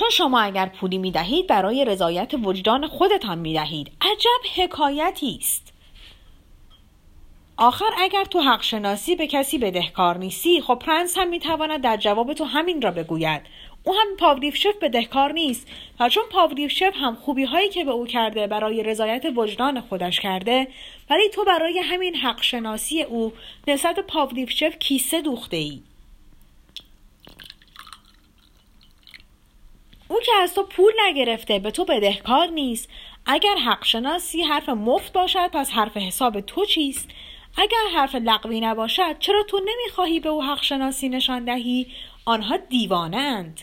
چون 0.00 0.10
شما 0.10 0.40
اگر 0.40 0.66
پولی 0.66 0.98
می 0.98 1.10
دهید 1.10 1.46
برای 1.46 1.84
رضایت 1.84 2.34
وجدان 2.42 2.86
خودتان 2.86 3.38
می 3.38 3.54
دهید 3.54 3.92
عجب 4.00 4.62
حکایتی 4.64 5.38
است. 5.40 5.72
آخر 7.56 7.90
اگر 7.98 8.24
تو 8.24 8.40
حق 8.40 8.62
شناسی 8.62 9.16
به 9.16 9.26
کسی 9.26 9.58
بدهکار 9.58 10.18
نیستی 10.18 10.60
خب 10.60 10.74
پرنس 10.74 11.18
هم 11.18 11.28
می‌تواند 11.28 11.80
در 11.80 11.96
جواب 11.96 12.32
تو 12.32 12.44
همین 12.44 12.82
را 12.82 12.90
بگوید. 12.90 13.42
او 13.84 13.94
هم 13.94 14.16
پاولیفشف 14.18 14.74
بدهکار 14.82 15.32
نیست 15.32 15.68
و 16.00 16.08
چون 16.08 16.24
پاولیفشف 16.30 16.92
هم 16.94 17.14
خوبی 17.14 17.44
هایی 17.44 17.68
که 17.68 17.84
به 17.84 17.90
او 17.90 18.06
کرده 18.06 18.46
برای 18.46 18.82
رضایت 18.82 19.26
وجدان 19.36 19.80
خودش 19.80 20.20
کرده 20.20 20.68
ولی 21.10 21.28
تو 21.28 21.44
برای 21.44 21.78
همین 21.78 22.16
حق 22.16 22.42
شناسی 22.42 23.02
او 23.02 23.32
نسبت 23.68 23.98
پاولیفشف 23.98 24.78
کیسه 24.78 25.20
دوخته 25.20 25.56
ای 25.56 25.82
او 30.10 30.20
که 30.20 30.32
از 30.42 30.54
تو 30.54 30.62
پول 30.62 30.92
نگرفته 31.06 31.58
به 31.58 31.70
تو 31.70 31.84
بدهکار 31.84 32.46
نیست. 32.46 32.88
اگر 33.26 33.54
حق 33.54 33.84
شناسی 33.84 34.42
حرف 34.42 34.68
مفت 34.68 35.12
باشد 35.12 35.50
پس 35.52 35.70
حرف 35.70 35.96
حساب 35.96 36.40
تو 36.40 36.64
چیست؟ 36.64 37.08
اگر 37.56 37.84
حرف 37.94 38.14
لقوی 38.14 38.60
نباشد 38.60 39.18
چرا 39.18 39.42
تو 39.42 39.60
نمی‌خواهی 39.66 40.20
به 40.20 40.28
او 40.28 40.42
حق 40.44 40.62
شناسی 40.62 41.08
نشان 41.08 41.44
دهی؟ 41.44 41.86
آنها 42.24 42.56
دیوانند 42.56 43.60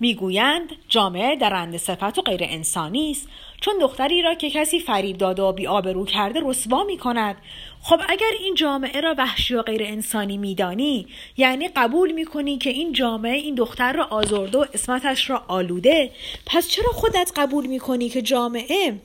می‌گویند 0.00 0.72
جامعه 0.88 1.36
درنده 1.36 1.78
صفت 1.78 2.18
و 2.18 2.22
غیر 2.22 2.40
انسانی 2.42 3.10
است. 3.10 3.28
چون 3.60 3.74
دختری 3.80 4.22
را 4.22 4.34
که 4.34 4.50
کسی 4.50 4.80
فریب 4.80 5.18
داده 5.18 5.42
و 5.42 5.52
بیآبرو 5.52 6.04
کرده 6.04 6.40
رسوا 6.44 6.84
می 6.84 6.98
کند. 6.98 7.36
خب 7.82 8.00
اگر 8.08 8.30
این 8.40 8.54
جامعه 8.54 9.00
را 9.00 9.14
وحشی 9.18 9.54
و 9.54 9.62
غیر 9.62 9.82
انسانی 9.82 10.36
میدانی 10.36 11.06
یعنی 11.36 11.68
قبول 11.68 12.12
می‌کنی 12.12 12.58
که 12.58 12.70
این 12.70 12.92
جامعه 12.92 13.34
این 13.34 13.54
دختر 13.54 13.92
را 13.92 14.04
آزرده 14.04 14.58
و 14.58 14.64
اسمتش 14.74 15.30
را 15.30 15.44
آلوده 15.48 16.10
پس 16.46 16.68
چرا 16.68 16.92
خودت 16.92 17.32
قبول 17.36 17.66
می‌کنی 17.66 18.08
که 18.08 18.22
جامعه 18.22 19.00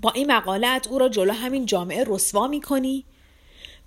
با 0.00 0.10
این 0.10 0.32
مقالت 0.32 0.88
او 0.88 0.98
را 0.98 1.08
جلو 1.08 1.32
همین 1.32 1.66
جامعه 1.66 2.04
رسوا 2.08 2.46
می‌کنی 2.46 3.04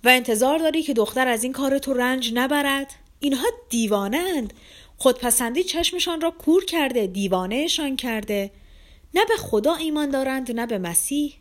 و 0.04 0.08
انتظار 0.08 0.58
داری 0.58 0.82
که 0.82 0.94
دختر 0.94 1.28
از 1.28 1.44
این 1.44 1.52
کار 1.52 1.78
تو 1.78 1.94
رنج 1.94 2.32
نبرد؟ 2.34 2.94
اینها 3.20 3.46
دیوانند 3.70 4.52
خودپسندی 4.96 5.64
چشمشان 5.64 6.20
را 6.20 6.30
کور 6.30 6.64
کرده 6.64 7.06
دیوانهشان 7.06 7.96
کرده. 7.96 8.50
نه 9.14 9.24
به 9.24 9.36
خدا 9.36 9.74
ایمان 9.74 10.10
دارند 10.10 10.52
نه 10.52 10.66
به 10.66 10.78
مسیح. 10.78 11.34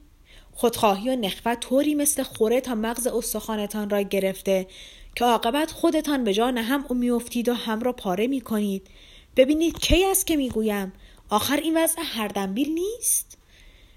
خودخواهی 0.52 1.10
و 1.10 1.16
نخوت 1.16 1.60
طوری 1.60 1.96
مثل 1.96 2.24
خوره 2.24 2.62
تا 2.62 2.76
مغز 2.76 3.08
استخوانتان 3.08 3.90
را 3.90 4.02
گرفته 4.02 4.68
که 5.16 5.26
عاقبت 5.26 5.72
خودتان 5.72 6.24
به 6.24 6.34
جان 6.34 6.58
هم 6.58 6.86
میافتید 6.90 7.50
و 7.50 7.54
هم 7.54 7.80
را 7.80 7.94
پاره 7.94 8.28
می 8.28 8.42
کنید 8.42 8.88
ببینید 9.36 9.80
کی 9.80 10.06
است 10.06 10.28
که 10.28 10.36
می‌گویم؟ 10.36 10.94
آخر 11.30 11.58
این 11.58 11.78
وضع 11.84 12.02
هر 12.04 12.28
دنبیل 12.28 12.70
نیست. 12.70 13.38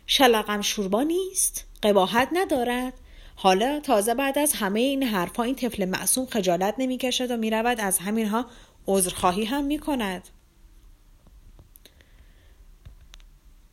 شلقم 0.07 0.61
شوربا 0.61 1.03
نیست. 1.03 1.65
قباحت 1.83 2.29
ندارد. 2.33 2.93
حالا 3.37 3.81
تازه 3.81 4.15
بعد 4.15 4.39
از 4.39 4.53
همه 4.53 4.81
این 4.81 5.03
حرفها 5.03 5.43
این 5.43 5.55
طفل 5.55 5.85
معصوم 5.85 6.27
خجالت 6.27 6.75
نمی‌کشد 6.79 7.31
و 7.31 7.37
می‌رود 7.37 7.81
از 7.81 7.99
همینها 7.99 8.47
عذرخواهی 8.87 9.45
هم 9.45 9.65
می‌کند. 9.65 10.29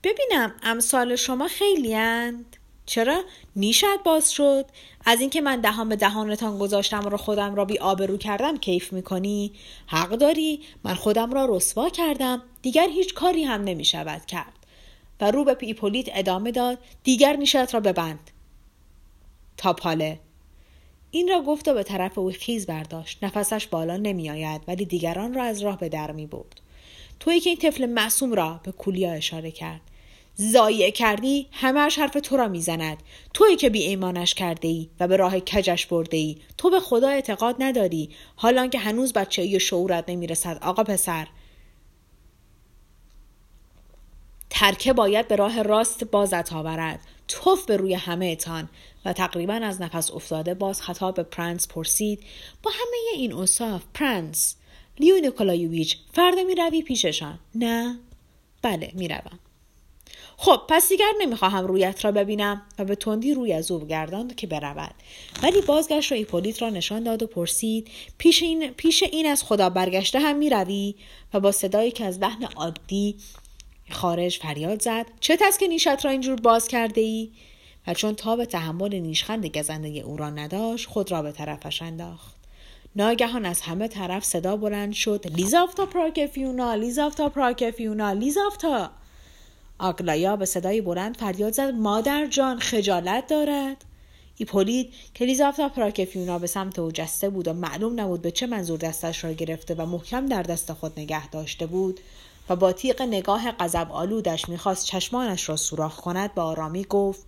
ببینم 0.03 0.53
امثال 0.63 1.15
شما 1.15 1.47
خیلی 1.47 1.95
اند. 1.95 2.57
چرا؟ 2.85 3.23
نیشت 3.55 4.03
باز 4.05 4.31
شد. 4.31 4.65
از 5.05 5.21
اینکه 5.21 5.41
من 5.41 5.61
دهان 5.61 5.89
به 5.89 5.95
دهانتان 5.95 6.57
گذاشتم 6.57 7.13
و 7.13 7.17
خودم 7.17 7.55
را 7.55 7.65
بی 7.65 7.79
آبرو 7.79 8.17
کردم 8.17 8.57
کیف 8.57 8.93
می‌کنی؟ 8.93 9.51
حق 9.87 10.09
داری؟ 10.09 10.61
من 10.83 10.93
خودم 10.93 11.33
را 11.33 11.45
رسوا 11.49 11.89
کردم. 11.89 12.41
دیگر 12.61 12.87
هیچ 12.89 13.13
کاری 13.13 13.43
هم 13.43 13.63
نمی 13.63 13.85
شود 13.85 14.25
کرد. 14.25 14.53
و 15.21 15.31
رو 15.31 15.43
به 15.43 15.53
پیپولیت 15.53 16.09
ادامه 16.13 16.51
داد 16.51 16.77
دیگر 17.03 17.35
نیشت 17.35 17.73
را 17.73 17.79
ببند. 17.79 18.31
تا 19.57 19.73
پاله 19.73 20.19
این 21.11 21.27
را 21.27 21.41
گفت 21.41 21.67
و 21.67 21.73
به 21.73 21.83
طرف 21.83 22.17
او 22.17 22.31
خیز 22.31 22.65
برداشت. 22.65 23.23
نفسش 23.23 23.67
بالا 23.67 23.97
نمی 23.97 24.29
آید 24.29 24.61
ولی 24.67 24.85
دیگران 24.85 25.33
را 25.33 25.43
از 25.43 25.61
راه 25.61 25.77
به 25.77 25.89
در 25.89 26.11
می 26.11 26.27
برد 26.27 26.61
تویی 27.19 27.39
که 27.39 27.49
این 27.49 27.59
طفل 27.59 27.85
معصوم 27.85 28.33
را 28.33 28.59
به 28.63 28.71
کولیا 28.71 29.11
اشاره 29.11 29.51
کرد. 29.51 29.81
ضایع 30.41 30.89
کردی 30.89 31.47
همهش 31.51 31.99
حرف 31.99 32.17
تو 32.23 32.37
را 32.37 32.47
می‌زند. 32.47 32.97
تویی 33.33 33.55
که 33.55 33.69
بی 33.69 33.83
ایمانش 33.83 34.33
کرده 34.33 34.67
ای 34.67 34.89
و 34.99 35.07
به 35.07 35.17
راه 35.17 35.39
کجش 35.39 35.85
برده 35.85 36.17
ای 36.17 36.37
تو 36.57 36.69
به 36.69 36.79
خدا 36.79 37.09
اعتقاد 37.09 37.55
نداری. 37.59 38.09
حالا 38.35 38.69
که 38.69 38.79
هنوز 38.79 39.13
بچه 39.13 39.41
ای 39.41 39.59
شعورت 39.59 40.05
نمی‌رسد 40.07 40.59
آقا 40.61 40.83
پسر. 40.83 41.27
ترکه 44.49 44.93
باید 44.93 45.27
به 45.27 45.35
راه 45.35 45.61
راست 45.61 46.03
بازت 46.03 46.53
آورد. 46.53 46.99
تف 47.27 47.65
به 47.65 47.77
روی 47.77 47.93
همه 47.93 48.35
تان. 48.35 48.69
و 49.05 49.13
تقریبا 49.13 49.53
از 49.53 49.81
نفس 49.81 50.11
افتاده 50.11 50.53
باز 50.53 50.81
خطاب 50.81 51.15
به 51.15 51.23
پرنس 51.23 51.67
پرسید 51.67 52.19
با 52.63 52.71
همه 52.71 52.97
این 53.15 53.33
اوصاف 53.33 53.83
پرنس 53.93 54.55
لیو 54.99 55.15
نیکولایوویچ 55.15 55.97
فردا 56.13 56.43
می 56.43 56.55
روی 56.55 56.81
پیششان. 56.81 57.39
نه؟ 57.55 57.99
بله 58.61 58.91
می 58.93 59.07
روم. 59.07 59.39
خب 60.43 60.61
پس 60.67 60.89
دیگر 60.89 61.11
نمی‌خواهم 61.21 61.67
رویت 61.67 62.05
را 62.05 62.11
ببینم 62.11 62.61
و 62.79 62.85
به 62.85 62.95
تندی 62.95 63.33
روی 63.33 63.53
از 63.53 63.71
او 63.71 63.85
گرداند 63.85 64.35
که 64.35 64.47
برود. 64.47 64.95
ولی 65.43 65.61
بازگشت 65.61 66.11
را 66.11 66.17
ایپولیت 66.17 66.61
را 66.61 66.69
نشان 66.69 67.03
داد 67.03 67.23
و 67.23 67.27
پرسید 67.27 67.87
پیش 68.17 68.43
این, 68.43 68.69
پیش 68.69 69.03
این 69.03 69.25
از 69.25 69.43
خدا 69.43 69.69
برگشته 69.69 70.19
هم 70.19 70.35
می‌روی؟ 70.35 70.95
و 71.33 71.39
با 71.39 71.51
صدایی 71.51 71.91
که 71.91 72.05
از 72.05 72.19
لحن 72.19 72.43
عادی 72.43 73.15
خارج 73.89 74.37
فریاد 74.37 74.81
زد 74.81 75.05
چه 75.19 75.37
تست 75.37 75.59
که 75.59 75.67
نیشت 75.67 76.05
را 76.05 76.11
اینجور 76.11 76.35
باز 76.41 76.67
کرده 76.67 77.01
ای؟ 77.01 77.31
و 77.87 77.93
چون 77.93 78.15
به 78.37 78.45
تحمل 78.45 78.95
نیشخند 78.95 79.45
گزنده 79.45 79.87
او 79.87 80.17
را 80.17 80.29
نداشت 80.29 80.87
خود 80.87 81.11
را 81.11 81.21
به 81.21 81.31
طرفش 81.31 81.81
انداخت. 81.81 82.35
ناگهان 82.95 83.45
از 83.45 83.61
همه 83.61 83.87
طرف 83.87 84.23
صدا 84.23 84.57
بلند 84.57 84.93
شد 84.93 85.25
لیزافتا 85.35 85.85
پراکفیونا 85.85 86.73
لیزافتا 86.73 87.29
پراکفیونا 87.29 88.11
لیزافتا 88.11 88.91
آگلایا 89.81 90.35
به 90.35 90.45
صدای 90.45 90.81
بلند 90.81 91.17
فریاد 91.17 91.53
زد 91.53 91.73
مادر 91.73 92.25
جان 92.25 92.59
خجالت 92.59 93.27
دارد؟ 93.27 93.85
ایپولید 94.37 94.93
که 95.13 95.25
لیزافتا 95.25 95.69
پراکفیونا 95.69 96.39
به 96.39 96.47
سمت 96.47 96.79
او 96.79 96.91
جسته 96.91 97.29
بود 97.29 97.47
و 97.47 97.53
معلوم 97.53 97.99
نبود 97.99 98.21
به 98.21 98.31
چه 98.31 98.47
منظور 98.47 98.79
دستش 98.79 99.23
را 99.23 99.31
گرفته 99.31 99.75
و 99.75 99.85
محکم 99.85 100.25
در 100.25 100.43
دست 100.43 100.73
خود 100.73 100.99
نگه 100.99 101.29
داشته 101.29 101.65
بود 101.65 101.99
و 102.49 102.55
با 102.55 102.71
تیغ 102.71 103.01
نگاه 103.01 103.51
غضب 103.51 103.87
آلودش 103.91 104.49
می‌خواست 104.49 104.85
چشمانش 104.85 105.49
را 105.49 105.55
سوراخ 105.55 106.01
کند 106.01 106.35
به 106.35 106.41
آرامی 106.41 106.83
گفت 106.83 107.25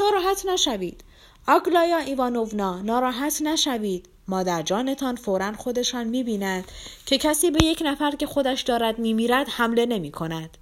ناراحت 0.00 0.46
نشوید. 0.46 1.04
آگلایا 1.48 1.98
ایوانوونا 1.98 2.80
ناراحت 2.80 3.42
نشوید. 3.42 4.08
مادر 4.28 4.62
جانتان 4.62 5.16
فورا 5.16 5.52
خودشان 5.52 6.06
می‌بیند 6.06 6.64
که 7.06 7.18
کسی 7.18 7.50
به 7.50 7.64
یک 7.64 7.82
نفر 7.84 8.10
که 8.10 8.26
خودش 8.26 8.62
دارد 8.62 8.98
میمیرد 8.98 9.48
حمله 9.48 9.86
نمی 9.86 10.10
کند. 10.10 10.58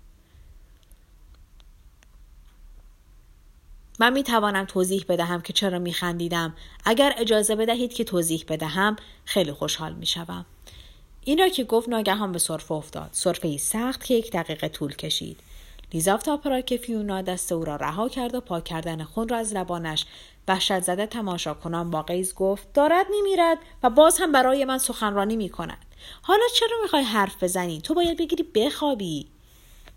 من 3.98 4.12
می 4.12 4.22
توانم 4.22 4.64
توضیح 4.64 5.04
بدهم 5.08 5.40
که 5.40 5.52
چرا 5.52 5.78
می 5.78 5.92
خندیدم. 5.92 6.54
اگر 6.84 7.14
اجازه 7.18 7.56
بدهید 7.56 7.92
که 7.92 8.04
توضیح 8.04 8.44
بدهم 8.48 8.96
خیلی 9.24 9.52
خوشحال 9.52 9.92
می 9.92 10.06
شوم. 10.06 10.46
این 11.24 11.38
را 11.38 11.48
که 11.48 11.64
گفت 11.64 11.88
ناگهان 11.88 12.32
به 12.32 12.38
صرفه 12.38 12.72
افتاد. 12.72 13.08
صرفه 13.12 13.48
ای 13.48 13.58
سخت 13.58 14.04
که 14.04 14.14
یک 14.14 14.32
دقیقه 14.32 14.68
طول 14.68 14.94
کشید. 14.94 15.40
لیزافتا 15.92 16.60
که 16.60 16.76
فیونا 16.76 17.22
دست 17.22 17.52
او 17.52 17.64
را 17.64 17.76
رها 17.76 18.08
کرد 18.08 18.34
و 18.34 18.40
پاک 18.40 18.64
کردن 18.64 19.04
خون 19.04 19.28
را 19.28 19.36
از 19.36 19.54
لبانش 19.54 20.06
وحشت 20.48 20.80
زده 20.80 21.06
تماشا 21.06 21.54
کنان 21.54 21.90
با 21.90 22.02
قیز 22.02 22.34
گفت 22.34 22.72
دارد 22.72 23.06
میمیرد 23.10 23.58
و 23.82 23.90
باز 23.90 24.18
هم 24.18 24.32
برای 24.32 24.64
من 24.64 24.78
سخنرانی 24.78 25.36
می 25.36 25.48
کند. 25.48 25.84
حالا 26.22 26.42
چرا 26.54 26.76
می‌خوای 26.82 27.02
حرف 27.02 27.42
بزنی؟ 27.42 27.80
تو 27.80 27.94
باید 27.94 28.18
بگیری 28.18 28.42
بخوابی. 28.42 29.33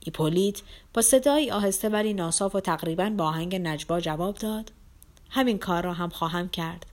ایپولیت 0.08 0.62
با 0.94 1.02
صدایی 1.02 1.52
آهسته 1.52 1.90
ولی 1.90 2.14
ناصاف 2.14 2.56
و 2.56 2.60
تقریبا 2.60 3.10
با 3.10 3.26
آهنگ 3.26 3.56
نجبا 3.56 4.00
جواب 4.00 4.36
داد. 4.36 4.72
همین 5.30 5.58
کار 5.58 5.84
را 5.84 5.94
هم 5.94 6.10
خواهم 6.10 6.50
کرد. 6.50 6.86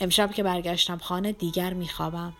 امشب 0.00 0.32
که 0.32 0.42
برگشتم 0.42 0.98
خانه 0.98 1.32
دیگر 1.32 1.74
میخوابم. 1.74 2.32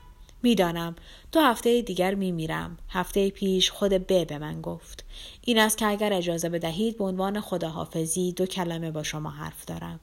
می‌دانم 0.43 0.97
دو 1.33 1.41
هفته 1.41 1.83
دیگر 1.83 2.15
میمیرم. 2.15 2.79
هفته 2.89 3.31
پیش 3.31 3.71
خود 3.71 3.93
ب 3.93 4.27
به 4.27 4.39
من 4.39 4.61
گفت. 4.61 5.05
این 5.45 5.59
است 5.59 5.79
که 5.79 5.87
اگر 5.87 6.13
اجازه 6.13 6.49
بدهید 6.49 6.99
به 6.99 7.05
عنوان 7.05 7.41
خداحافظی 7.41 8.33
دو 8.33 8.47
کلمه 8.47 8.91
با 8.91 9.03
شما 9.03 9.31
حرف 9.31 9.65
دارم. 9.65 10.01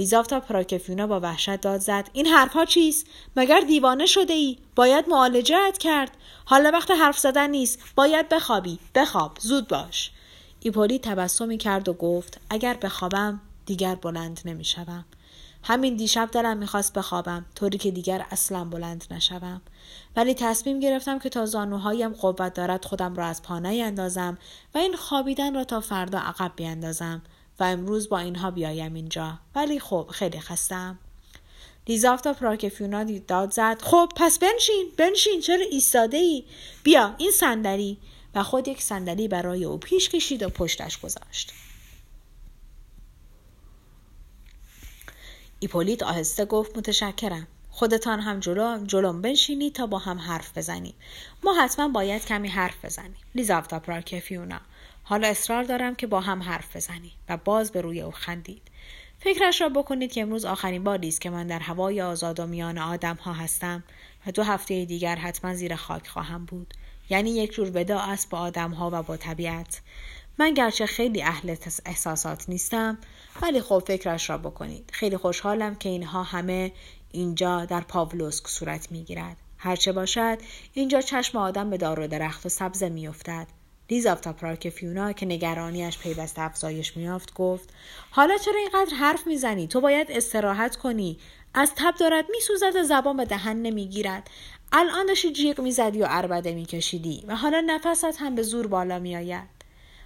لیزافتا 0.00 0.40
پراکفیونا 0.40 1.06
با 1.06 1.20
وحشت 1.20 1.60
داد 1.60 1.80
زد. 1.80 2.10
این 2.12 2.26
حرفها 2.26 2.64
چیست؟ 2.64 3.06
مگر 3.36 3.60
دیوانه 3.60 4.06
شده 4.06 4.32
ای 4.32 4.58
باید 4.76 5.08
معالجت 5.08 5.78
کرد. 5.80 6.10
حالا 6.44 6.70
وقت 6.70 6.90
حرف 6.90 7.18
زدن 7.18 7.50
نیست. 7.50 7.78
باید 7.96 8.28
بخوابی. 8.28 8.78
بخواب. 8.94 9.38
زود 9.40 9.68
باش. 9.68 10.10
ایپولی 10.60 10.98
تبسمی 10.98 11.58
کرد 11.58 11.88
و 11.88 11.92
گفت 11.92 12.40
اگر 12.50 12.74
بخوابم 12.74 13.40
دیگر 13.66 13.94
بلند 13.94 14.40
نمی‌شوم. 14.44 15.04
همین 15.62 15.96
دیشب 15.96 16.28
دلم 16.32 16.56
می‌خواست 16.56 16.92
بخوابم 16.92 17.46
طوری 17.54 17.78
که 17.78 17.90
دیگر 17.90 18.26
اصلا 18.30 18.64
بلند 18.64 19.04
نشوم. 19.10 19.60
ولی 20.16 20.34
تصمیم 20.34 20.80
گرفتم 20.80 21.18
که 21.18 21.28
تا 21.28 21.46
زانوهایم 21.46 22.12
قوت 22.12 22.54
دارد 22.54 22.84
خودم 22.84 23.14
را 23.14 23.26
از 23.26 23.42
پانه 23.42 23.68
اندازم 23.68 24.38
و 24.74 24.78
این 24.78 24.96
خوابیدن 24.96 25.54
را 25.54 25.64
تا 25.64 25.80
فردا 25.80 26.18
عقب 26.18 26.52
بیاندازم 26.56 27.22
و 27.60 27.64
امروز 27.64 28.08
با 28.08 28.18
اینها 28.18 28.50
بیایم 28.50 28.94
اینجا. 28.94 29.38
ولی 29.54 29.80
خب 29.80 30.10
خیلی 30.12 30.40
خستم. 30.40 30.98
لیزافتا 31.88 32.32
پراکفیونا 32.32 33.04
داد 33.04 33.50
زد. 33.50 33.82
خب 33.82 34.12
پس 34.16 34.38
بنشین 34.38 34.88
بنشین. 34.96 35.40
چرا 35.40 35.64
ایستاده 35.70 36.16
ای 36.16 36.44
بیا 36.82 37.14
این 37.18 37.30
صندلی. 37.30 37.98
و 38.34 38.42
خود 38.42 38.68
یک 38.68 38.82
صندلی 38.82 39.28
برای 39.28 39.64
او 39.64 39.78
پیش 39.78 40.08
کشید 40.08 40.42
و 40.42 40.48
پشتش 40.48 41.00
گذاشت. 41.00 41.52
ایپولیت 45.58 46.02
آهسته 46.02 46.44
گفت 46.44 46.78
متشکرم. 46.78 47.46
خودتان 47.70 48.20
هم 48.20 48.40
جلو 48.40 48.86
جلوم 48.86 49.22
بنشینید 49.22 49.74
تا 49.74 49.86
با 49.86 49.98
هم 49.98 50.18
حرف 50.18 50.58
بزنیم. 50.58 50.94
ما 51.42 51.62
حتما 51.62 51.88
باید 51.88 52.26
کمی 52.26 52.48
حرف 52.48 52.84
بزنیم. 52.84 53.16
لیزافتا 53.34 53.78
پراکفیونا 53.78 54.60
حالا 55.10 55.28
اصرار 55.28 55.64
دارم 55.64 55.94
که 55.94 56.06
با 56.06 56.20
هم 56.20 56.42
حرف 56.42 56.76
بزنیم 56.76 57.12
و 57.28 57.36
باز 57.36 57.72
به 57.72 57.80
روی 57.80 58.00
او 58.00 58.10
خندید. 58.10 58.62
فکرش 59.20 59.60
را 59.60 59.68
بکنید 59.68 60.12
که 60.12 60.22
امروز 60.22 60.44
آخرین 60.44 60.84
باری 60.84 61.08
است 61.08 61.20
که 61.20 61.30
من 61.30 61.46
در 61.46 61.58
هوای 61.58 62.02
آزاد 62.02 62.40
و 62.40 62.46
میان 62.46 62.78
آدم 62.78 63.14
ها 63.14 63.32
هستم 63.32 63.84
و 64.26 64.30
دو 64.30 64.42
هفته 64.42 64.84
دیگر 64.84 65.16
حتما 65.16 65.54
زیر 65.54 65.76
خاک 65.76 66.08
خواهم 66.08 66.44
بود. 66.44 66.74
یعنی 67.08 67.30
یک 67.30 67.52
جور 67.52 67.70
وداع 67.74 68.08
است 68.08 68.30
با 68.30 68.38
آدم 68.38 68.70
ها 68.70 68.90
و 68.92 69.02
با 69.02 69.16
طبیعت. 69.16 69.80
من 70.38 70.54
گرچه 70.54 70.86
خیلی 70.86 71.22
اهل 71.22 71.56
احساسات 71.86 72.48
نیستم 72.48 72.98
ولی 73.42 73.60
خب 73.60 73.82
فکرش 73.86 74.30
را 74.30 74.38
بکنید. 74.38 74.90
خیلی 74.92 75.16
خوشحالم 75.16 75.74
که 75.74 75.88
اینها 75.88 76.22
همه 76.22 76.72
اینجا 77.12 77.64
در 77.64 77.80
پاولوسک 77.80 78.48
صورت 78.48 78.92
می‌گیرد. 78.92 79.36
هرچه 79.58 79.92
باشد 79.92 80.38
اینجا 80.74 81.00
چشم 81.00 81.38
آدم 81.38 81.70
به 81.70 81.76
دار 81.76 82.00
و 82.00 82.06
درخت 82.06 82.46
و 82.46 82.48
سبزه 82.48 82.88
میافتد. 82.88 83.59
لیزافتا 83.90 84.54
فیونا 84.54 85.12
که 85.12 85.26
نگرانیش 85.26 85.98
پیوسته 85.98 86.42
افزایش 86.42 86.96
میافت 86.96 87.34
گفت 87.34 87.68
حالا 88.10 88.36
چرا 88.36 88.58
اینقدر 88.58 88.96
حرف 88.96 89.26
می‌زنی؟ 89.26 89.66
تو 89.66 89.80
باید 89.80 90.06
استراحت 90.10 90.76
کنی. 90.76 91.18
از 91.54 91.72
تب 91.76 91.94
دارد 92.00 92.24
میسوزد 92.30 92.76
و 92.76 92.82
زبان 92.82 93.16
به 93.16 93.24
دهن 93.24 93.56
نمی‌گیرد. 93.56 94.30
الان 94.72 95.06
داشتی 95.06 95.32
جیغ 95.32 95.60
می‌زدی 95.60 96.02
و 96.02 96.06
اربده 96.08 96.54
میکشیدی 96.54 97.24
و 97.26 97.36
حالا 97.36 97.60
نفست 97.66 98.20
هم 98.20 98.34
به 98.34 98.42
زور 98.42 98.66
بالا 98.66 98.98
میآید. 98.98 99.48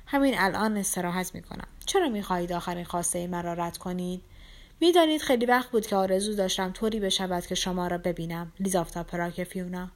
همین 0.07 0.35
الان 0.39 0.77
استراحت 0.77 1.35
می‌کنم. 1.35 1.69
چرا 1.87 2.09
می‌خواهید 2.09 2.53
آخرین 2.53 2.85
خواسته 2.85 3.27
مرا 3.27 3.53
رد 3.53 3.77
کنید؟ 3.77 4.23
می‌دانید 4.81 5.23
خیلی 5.23 5.47
وقت 5.47 5.71
بود 5.71 5.87
که 5.87 5.97
آرزو 5.97 6.35
داشتم 6.35 6.73
طوری 6.73 7.01
بشود 7.01 7.47
که 7.47 7.55
شما 7.55 7.87
را 7.87 7.99
ببینم. 7.99 8.53
لیزافتا 8.61 9.03
پراک 9.03 9.45
فیونا 9.45 9.91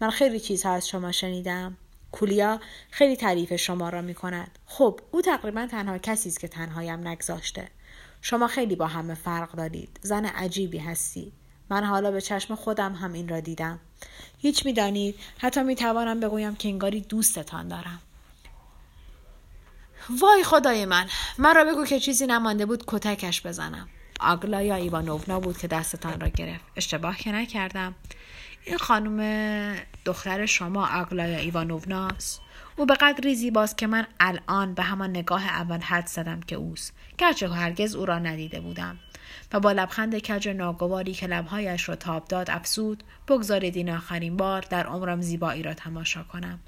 من 0.00 0.10
خیلی 0.10 0.40
چیزها 0.40 0.72
از 0.72 0.88
شما 0.88 1.12
شنیدم. 1.12 1.76
کولیا 2.14 2.60
خیلی 2.90 3.16
تعریف 3.16 3.56
شما 3.56 3.88
را 3.88 4.02
می 4.02 4.14
کند. 4.14 4.58
خب 4.66 5.00
او 5.10 5.22
تقریبا 5.22 5.66
تنها 5.66 5.98
کسی 5.98 6.28
است 6.28 6.40
که 6.40 6.48
تنهایم 6.48 7.08
نگذاشته. 7.08 7.68
شما 8.22 8.46
خیلی 8.48 8.76
با 8.76 8.86
همه 8.86 9.14
فرق 9.14 9.52
دارید. 9.52 10.00
زن 10.02 10.24
عجیبی 10.24 10.78
هستی. 10.78 11.32
من 11.70 11.84
حالا 11.84 12.10
به 12.10 12.20
چشم 12.20 12.54
خودم 12.54 12.92
هم 12.94 13.12
این 13.12 13.28
را 13.28 13.40
دیدم. 13.40 13.80
هیچ 14.38 14.66
می‌دانید 14.66 15.14
حتی 15.38 15.62
می 15.62 15.74
توانم 15.74 16.20
بگویم 16.20 16.54
که 16.54 16.68
انگاری 16.68 17.00
دوستتان 17.00 17.68
دارم. 17.68 18.00
وای 20.20 20.44
خدای 20.44 20.84
من 20.84 21.08
مرا 21.38 21.64
بگو 21.64 21.84
که 21.84 22.00
چیزی 22.00 22.26
نمانده 22.26 22.66
بود 22.66 22.84
کتکش 22.86 23.46
بزنم 23.46 23.88
آگلایا 24.20 24.74
ایوانوونا 24.74 25.40
بود 25.40 25.58
که 25.58 25.68
دستتان 25.68 26.20
را 26.20 26.28
گرفت 26.28 26.64
اشتباه 26.76 27.16
که 27.16 27.32
نکردم 27.32 27.94
این 28.64 28.78
خانم 28.78 29.76
دختر 30.04 30.46
شما 30.46 30.88
آگلایا 31.00 31.38
ایوانووناست 31.38 32.40
او 32.76 32.86
به 32.86 32.94
قدری 32.94 33.34
زیباست 33.34 33.78
که 33.78 33.86
من 33.86 34.06
الان 34.20 34.74
به 34.74 34.82
همان 34.82 35.10
نگاه 35.10 35.46
اول 35.46 35.80
حد 35.80 36.06
زدم 36.06 36.40
که 36.40 36.56
اوست. 36.56 36.94
گرچه 37.18 37.48
هرگز 37.48 37.94
او 37.94 38.06
را 38.06 38.18
ندیده 38.18 38.60
بودم. 38.60 38.98
و 39.52 39.60
با 39.60 39.72
لبخند 39.72 40.18
کج 40.18 40.48
ناگواری 40.48 41.14
که 41.14 41.26
لبهایش 41.26 41.88
را 41.88 41.96
تاب 41.96 42.28
داد 42.28 42.50
افسود 42.50 43.02
بگذارید 43.28 43.76
این 43.76 43.90
آخرین 43.90 44.36
بار 44.36 44.60
در 44.70 44.86
عمرم 44.86 45.20
زیبایی 45.20 45.62
را 45.62 45.74
تماشا 45.74 46.22
کنم. 46.22 46.60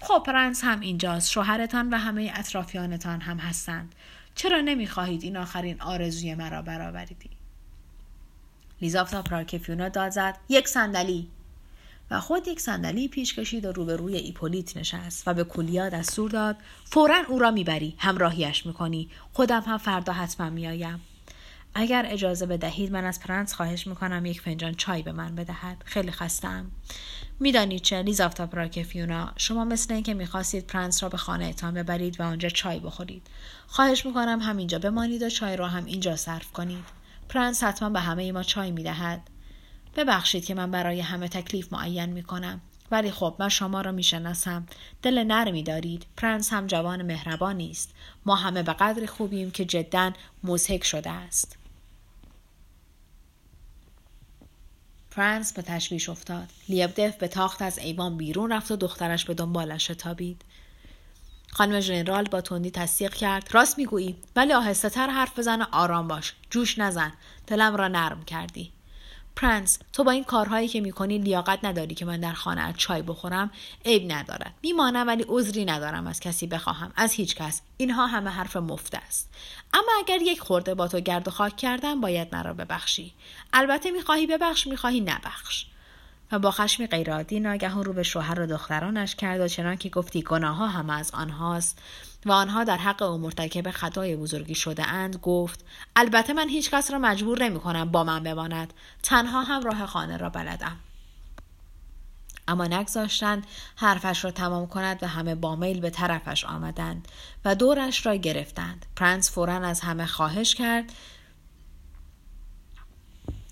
خب 0.00 0.22
پرنس 0.26 0.64
هم 0.64 0.80
اینجاست. 0.80 1.30
شوهرتان 1.30 1.90
و 1.90 1.96
همه 1.96 2.32
اطرافیانتان 2.34 3.20
هم 3.20 3.38
هستند. 3.38 3.94
چرا 4.34 4.60
نمی‌خواهید 4.60 5.22
این 5.22 5.36
آخرین 5.36 5.80
آرزوی 5.80 6.34
مرا 6.34 6.62
برآورید 6.62 7.30
لیزافتا 8.80 9.22
پراکفیونا 9.22 9.88
داد 9.88 10.10
زد. 10.10 10.38
یک 10.48 10.68
صندلی. 10.68 11.28
و 12.10 12.20
خود 12.20 12.48
یک 12.48 12.60
صندلی 12.60 13.08
پیش 13.08 13.34
کشید 13.34 13.64
و 13.64 13.72
روبروی 13.72 14.16
ایپولیت 14.16 14.76
نشست 14.76 15.28
و 15.28 15.34
به 15.34 15.44
کولیا 15.44 15.88
دستور 15.88 16.30
داد 16.30 16.56
فورا 16.84 17.22
او 17.28 17.38
را 17.38 17.50
می‌بری 17.50 17.94
همراهیش 17.98 18.66
می‌کنی. 18.66 19.08
خودم 19.32 19.60
هم 19.60 19.78
فردا 19.78 20.12
حتما 20.12 20.50
میآیم. 20.50 21.00
اگر 21.74 22.06
اجازه 22.08 22.46
بدهید 22.46 22.92
من 22.92 23.04
از 23.04 23.20
پرنس 23.20 23.54
خواهش 23.54 23.86
می‌کنم 23.86 24.26
یک 24.26 24.40
فنجان 24.40 24.74
چای 24.74 25.02
به 25.02 25.12
من 25.12 25.34
بدهد. 25.34 25.82
خیلی 25.84 26.10
خستم 26.10 26.70
می‌دانید 27.40 27.82
چه 27.82 28.02
لیزافتا 28.02 28.46
پراکفیونا 28.46 29.32
شما 29.36 29.64
مثل 29.64 29.94
اینکه 29.94 30.14
می‌خواستید 30.14 30.66
پرنس 30.66 31.02
را 31.02 31.08
به 31.08 31.16
خانه 31.16 31.44
اتان 31.44 31.74
ببرید 31.74 32.20
و 32.20 32.22
آنجا 32.22 32.48
چای 32.48 32.80
بخورید. 32.80 33.26
خواهش 33.66 34.06
می‌کنم 34.06 34.40
همینجا 34.40 34.78
بمانید 34.78 35.22
و 35.22 35.30
چای 35.30 35.56
را 35.56 35.68
هم 35.68 35.84
اینجا 35.84 36.16
صرف 36.16 36.52
کنید. 36.52 36.84
پرنس 37.28 37.62
حتما 37.64 37.90
به 37.90 38.00
همه 38.00 38.32
ما 38.32 38.42
چای 38.42 38.70
می‌دهد. 38.70 39.20
ببخشید 39.98 40.44
که 40.44 40.54
من 40.54 40.70
برای 40.70 41.00
همه 41.00 41.28
تکلیف 41.28 41.72
معین 41.72 42.06
می 42.06 42.22
کنم. 42.22 42.60
ولی 42.90 43.10
خب 43.10 43.36
من 43.38 43.48
شما 43.48 43.80
را 43.80 43.92
می‌شناسم. 43.92 44.66
دل 45.02 45.24
نرمی 45.24 45.62
دارید. 45.62 46.06
پرنس 46.16 46.52
هم 46.52 46.66
جوان 46.66 47.02
مهربانی 47.02 47.70
است. 47.70 47.94
ما 48.26 48.34
همه 48.34 48.62
به 48.62 48.72
قدر 48.72 49.06
خوبیم 49.06 49.50
که 49.50 49.64
جدا 49.64 50.12
مضحک 50.44 50.84
شده 50.84 51.10
است. 51.10 51.58
پرنس 55.10 55.52
به 55.52 55.62
تشویش 55.62 56.08
افتاد. 56.08 56.48
لیبدف 56.68 57.16
به 57.16 57.28
تاخت 57.28 57.62
از 57.62 57.78
ایوان 57.78 58.16
بیرون 58.16 58.52
رفت 58.52 58.70
و 58.70 58.76
دخترش 58.76 59.24
به 59.24 59.34
دنبالش 59.34 59.90
شتابید. 59.90 60.42
خانم 61.50 61.80
ژنرال 61.80 62.24
با 62.24 62.40
تندی 62.40 62.70
تصدیق 62.70 63.14
کرد. 63.14 63.48
راست 63.52 63.78
می‌گویی. 63.78 64.16
ولی 64.36 64.52
آهسته 64.52 64.88
تر 64.88 65.06
حرف 65.06 65.38
بزن 65.38 65.62
و 65.62 65.64
آرام 65.72 66.08
باش. 66.08 66.34
جوش 66.50 66.78
نزن. 66.78 67.12
دلم 67.46 67.76
را 67.76 67.88
نرم 67.88 68.24
کردی. 68.24 68.72
پرنس 69.40 69.78
تو 69.92 70.04
با 70.04 70.10
این 70.10 70.24
کارهایی 70.24 70.68
که 70.68 70.80
می‌کنی 70.80 71.18
لیاقت 71.18 71.58
نداری 71.64 71.94
که 71.94 72.04
من 72.04 72.20
در 72.20 72.32
خانه 72.32 72.74
چای 72.76 73.02
بخورم 73.02 73.50
عیب 73.84 74.12
ندارد. 74.12 74.54
میمانم 74.62 75.06
ولی 75.06 75.24
عذری 75.28 75.64
ندارم 75.64 76.06
از 76.06 76.20
کسی 76.20 76.46
بخواهم. 76.46 76.92
از 76.96 77.12
هیچ 77.12 77.36
کس. 77.36 77.62
اینها 77.76 78.06
همه 78.06 78.30
حرف 78.30 78.56
مفت 78.56 78.94
است. 78.94 79.30
اما 79.74 79.88
اگر 79.98 80.22
یک 80.22 80.40
خورده 80.40 80.74
با 80.74 80.88
تو 80.88 81.00
گرد 81.00 81.28
و 81.28 81.30
خاک 81.30 81.56
کردم 81.56 82.00
باید 82.00 82.34
مرا 82.34 82.54
ببخشی. 82.54 83.12
البته 83.52 83.90
می‌خواهی 83.90 84.26
ببخش 84.26 84.66
می‌خواهی 84.66 85.00
نبخش. 85.00 85.66
و 86.32 86.38
با 86.38 86.50
خشمی 86.50 86.86
غیرعادی 86.86 87.40
ناگهان 87.40 87.84
رو 87.84 87.92
به 87.92 88.02
شوهر 88.02 88.40
و 88.40 88.46
دخترانش 88.46 89.14
کرد 89.14 89.40
و 89.40 89.48
چنان 89.48 89.76
که 89.76 89.88
گفتی 89.88 90.22
گناه 90.22 90.56
ها 90.56 90.66
همه 90.66 90.92
از 90.92 91.10
آنهاست. 91.10 91.78
و 92.26 92.32
آنها 92.32 92.64
در 92.64 92.76
حق 92.76 93.02
او 93.02 93.18
مرتکب 93.18 93.70
خطای 93.70 94.16
بزرگی 94.16 94.54
شده 94.54 94.86
اند 94.86 95.16
گفت 95.16 95.64
البته 95.96 96.32
من 96.32 96.48
هیچ 96.48 96.70
کس 96.70 96.90
را 96.90 96.98
مجبور 96.98 97.42
نمی 97.42 97.60
کنم 97.60 97.90
با 97.90 98.04
من 98.04 98.22
بماند. 98.22 98.72
تنها 99.02 99.42
هم 99.42 99.62
راه 99.62 99.86
خانه 99.86 100.16
را 100.16 100.30
بلدم. 100.30 100.76
اما 102.48 102.66
نگذاشتند 102.66 103.46
حرفش 103.76 104.24
را 104.24 104.30
تمام 104.30 104.66
کند 104.66 105.02
و 105.02 105.06
همه 105.06 105.34
با 105.34 105.56
میل 105.56 105.80
به 105.80 105.90
طرفش 105.90 106.44
آمدند 106.44 107.08
و 107.44 107.54
دورش 107.54 108.06
را 108.06 108.14
گرفتند. 108.14 108.86
پرنس 108.96 109.30
فورا 109.30 109.54
از 109.54 109.80
همه 109.80 110.06
خواهش 110.06 110.54
کرد 110.54 110.92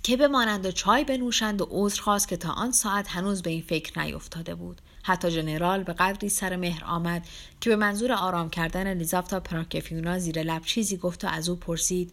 که 0.02 0.16
بمانند 0.16 0.66
و 0.66 0.70
چای 0.70 1.04
بنوشند 1.04 1.60
و 1.60 1.68
عذر 1.70 2.02
خواست 2.02 2.28
که 2.28 2.36
تا 2.36 2.52
آن 2.52 2.72
ساعت 2.72 3.08
هنوز 3.08 3.42
به 3.42 3.50
این 3.50 3.62
فکر 3.62 4.00
نیفتاده 4.00 4.54
بود. 4.54 4.80
حتی 5.07 5.30
ژنرال 5.30 5.82
به 5.82 5.92
قدری 5.92 6.28
سر 6.28 6.57
مهر 6.57 6.84
آمد 6.84 7.26
که 7.61 7.70
به 7.70 7.76
منظور 7.76 8.12
آرام 8.12 8.50
کردن 8.50 8.94
لیزافتا 8.94 9.40
پراکفیونا 9.40 10.18
زیر 10.18 10.42
لب 10.42 10.62
چیزی 10.62 10.96
گفت 10.96 11.24
و 11.24 11.28
از 11.28 11.48
او 11.48 11.57
پرسید 11.57 12.12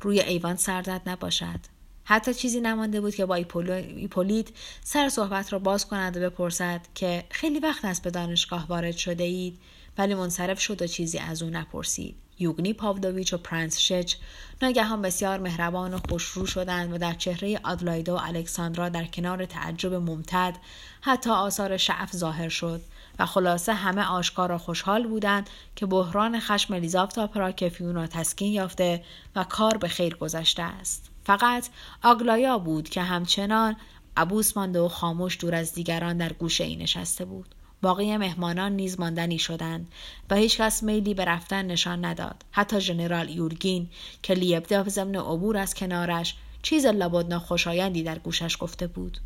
روی 0.00 0.20
ایوان 0.20 0.56
سردت 0.56 1.00
نباشد. 1.06 1.60
حتی 2.04 2.34
چیزی 2.34 2.60
نمانده 2.60 3.00
بود 3.00 3.14
که 3.14 3.26
با 3.26 3.34
ایپولیت 3.34 4.48
سر 4.84 5.08
صحبت 5.08 5.52
را 5.52 5.58
باز 5.58 5.88
کند 5.88 6.16
و 6.16 6.20
بپرسد 6.20 6.80
که 6.94 7.24
خیلی 7.30 7.58
وقت 7.58 7.84
است 7.84 8.02
به 8.02 8.10
دانشگاه 8.10 8.66
وارد 8.68 8.96
شده 8.96 9.24
اید 9.24 9.58
ولی 9.98 10.14
منصرف 10.14 10.60
شد 10.60 10.82
و 10.82 10.86
چیزی 10.86 11.18
از 11.18 11.42
او 11.42 11.50
نپرسید. 11.50 12.21
یوگنی 12.38 12.72
پاولوویچ 12.72 13.32
و 13.32 13.36
پرنس 13.36 13.78
شچ 13.78 14.14
ناگهان 14.62 15.02
بسیار 15.02 15.38
مهربان 15.38 15.94
و 15.94 15.98
خوشرو 16.08 16.46
شدند 16.46 16.92
و 16.92 16.98
در 16.98 17.14
چهره 17.14 17.60
آدلایدا 17.64 18.16
و 18.16 18.20
الکساندرا 18.22 18.88
در 18.88 19.04
کنار 19.04 19.46
تعجب 19.46 19.94
ممتد 19.94 20.56
حتی 21.00 21.30
آثار 21.30 21.76
شعف 21.76 22.16
ظاهر 22.16 22.48
شد 22.48 22.80
و 23.18 23.26
خلاصه 23.26 23.72
همه 23.72 24.04
آشکار 24.04 24.52
و 24.52 24.58
خوشحال 24.58 25.06
بودند 25.06 25.50
که 25.76 25.86
بحران 25.86 26.40
خشم 26.40 26.74
الیزافتا 26.74 27.26
پراکفیون 27.26 27.94
را 27.94 28.06
تسکین 28.06 28.52
یافته 28.52 29.04
و 29.36 29.44
کار 29.44 29.76
به 29.76 29.88
خیر 29.88 30.14
گذشته 30.14 30.62
است. 30.62 31.10
فقط 31.24 31.68
آگلایا 32.02 32.58
بود 32.58 32.88
که 32.88 33.02
همچنان 33.02 33.76
عبوس 34.16 34.56
مانده 34.56 34.80
و 34.80 34.88
خاموش 34.88 35.38
دور 35.40 35.54
از 35.54 35.72
دیگران 35.72 36.16
در 36.16 36.32
گوشه 36.32 36.64
ای 36.64 36.76
نشسته 36.76 37.24
بود. 37.24 37.54
باقی 37.82 38.16
مهمانان 38.16 38.72
نیز 38.72 39.00
ماندنی 39.00 39.38
شدند 39.38 39.88
و 40.30 40.34
هیچکس 40.34 40.82
میلی 40.82 41.14
به 41.14 41.24
رفتن 41.24 41.66
نشان 41.66 42.04
نداد. 42.04 42.44
حتی 42.50 42.80
ژنرال 42.80 43.30
یورگین 43.30 43.88
که 44.22 44.34
لیبدف 44.34 44.88
ضمن 44.88 45.16
عبور 45.16 45.56
از 45.56 45.74
کنارش 45.74 46.36
چیز 46.62 46.86
لابد 46.86 47.26
ناخوشایندی 47.26 48.02
در 48.02 48.18
گوشش 48.18 48.56
گفته 48.60 48.86
بود. 48.86 49.18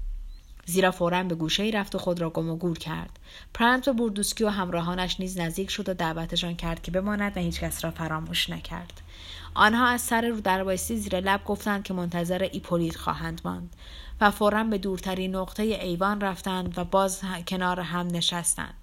زیرا 0.67 0.91
فورا 0.91 1.23
به 1.23 1.35
گوشه 1.35 1.63
ای 1.63 1.71
رفت 1.71 1.95
و 1.95 1.99
خود 1.99 2.21
را 2.21 2.31
گم 2.31 2.51
و 2.51 2.57
گور 2.57 2.79
کرد. 2.79 3.19
پرنس 3.55 3.89
به 3.89 3.93
بوردوسکی 3.93 4.45
و 4.45 4.49
همراهانش 4.49 5.21
نیز 5.21 5.39
نزدیک 5.39 5.71
شد 5.71 5.89
و 5.89 5.95
دعوتشان 5.95 6.57
کرد 6.57 6.83
که 6.83 6.91
بماند 6.91 7.37
و 7.37 7.41
هیچکس 7.41 7.85
را 7.85 7.91
فراموش 7.91 8.51
نکرد. 8.51 9.01
آنها 9.55 9.87
از 9.87 10.01
سر 10.01 10.29
رودربایستی 10.29 10.97
زیر 10.97 11.21
لب 11.21 11.45
گفتند 11.45 11.83
که 11.83 11.95
منتظر 11.95 12.49
ایپولیت 12.53 12.97
خواهند 12.97 13.41
ماند. 13.45 13.77
و 14.21 14.31
فورا 14.31 14.64
به 14.64 14.79
دورترین 14.79 15.37
نقطه 15.37 15.62
ایوان 15.62 16.21
رفتند 16.21 16.79
و 16.79 16.85
باز 16.85 17.21
کنار 17.47 17.81
هم 17.81 18.07
نشستند. 18.07 18.75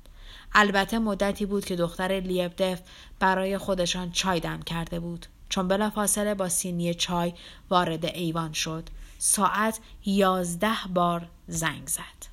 البته 0.54 1.00
مدتی 1.00 1.46
بود 1.46 1.66
که 1.66 1.76
دختر 1.76 2.12
لیبدف 2.12 2.82
برای 3.20 3.58
خودشان 3.58 4.12
چای 4.12 4.40
دم 4.40 4.62
کرده 4.62 5.00
بود. 5.00 5.26
چون 5.50 5.68
بلافاصله 5.68 6.34
با 6.34 6.50
سینی 6.50 6.94
چای 6.94 7.34
وارد 7.70 8.06
ایوان 8.06 8.54
شد. 8.54 8.84
ساعت 9.18 9.80
یازده 10.06 10.78
بار 10.94 11.28
زنگ 11.48 11.88
زد. 11.88 12.33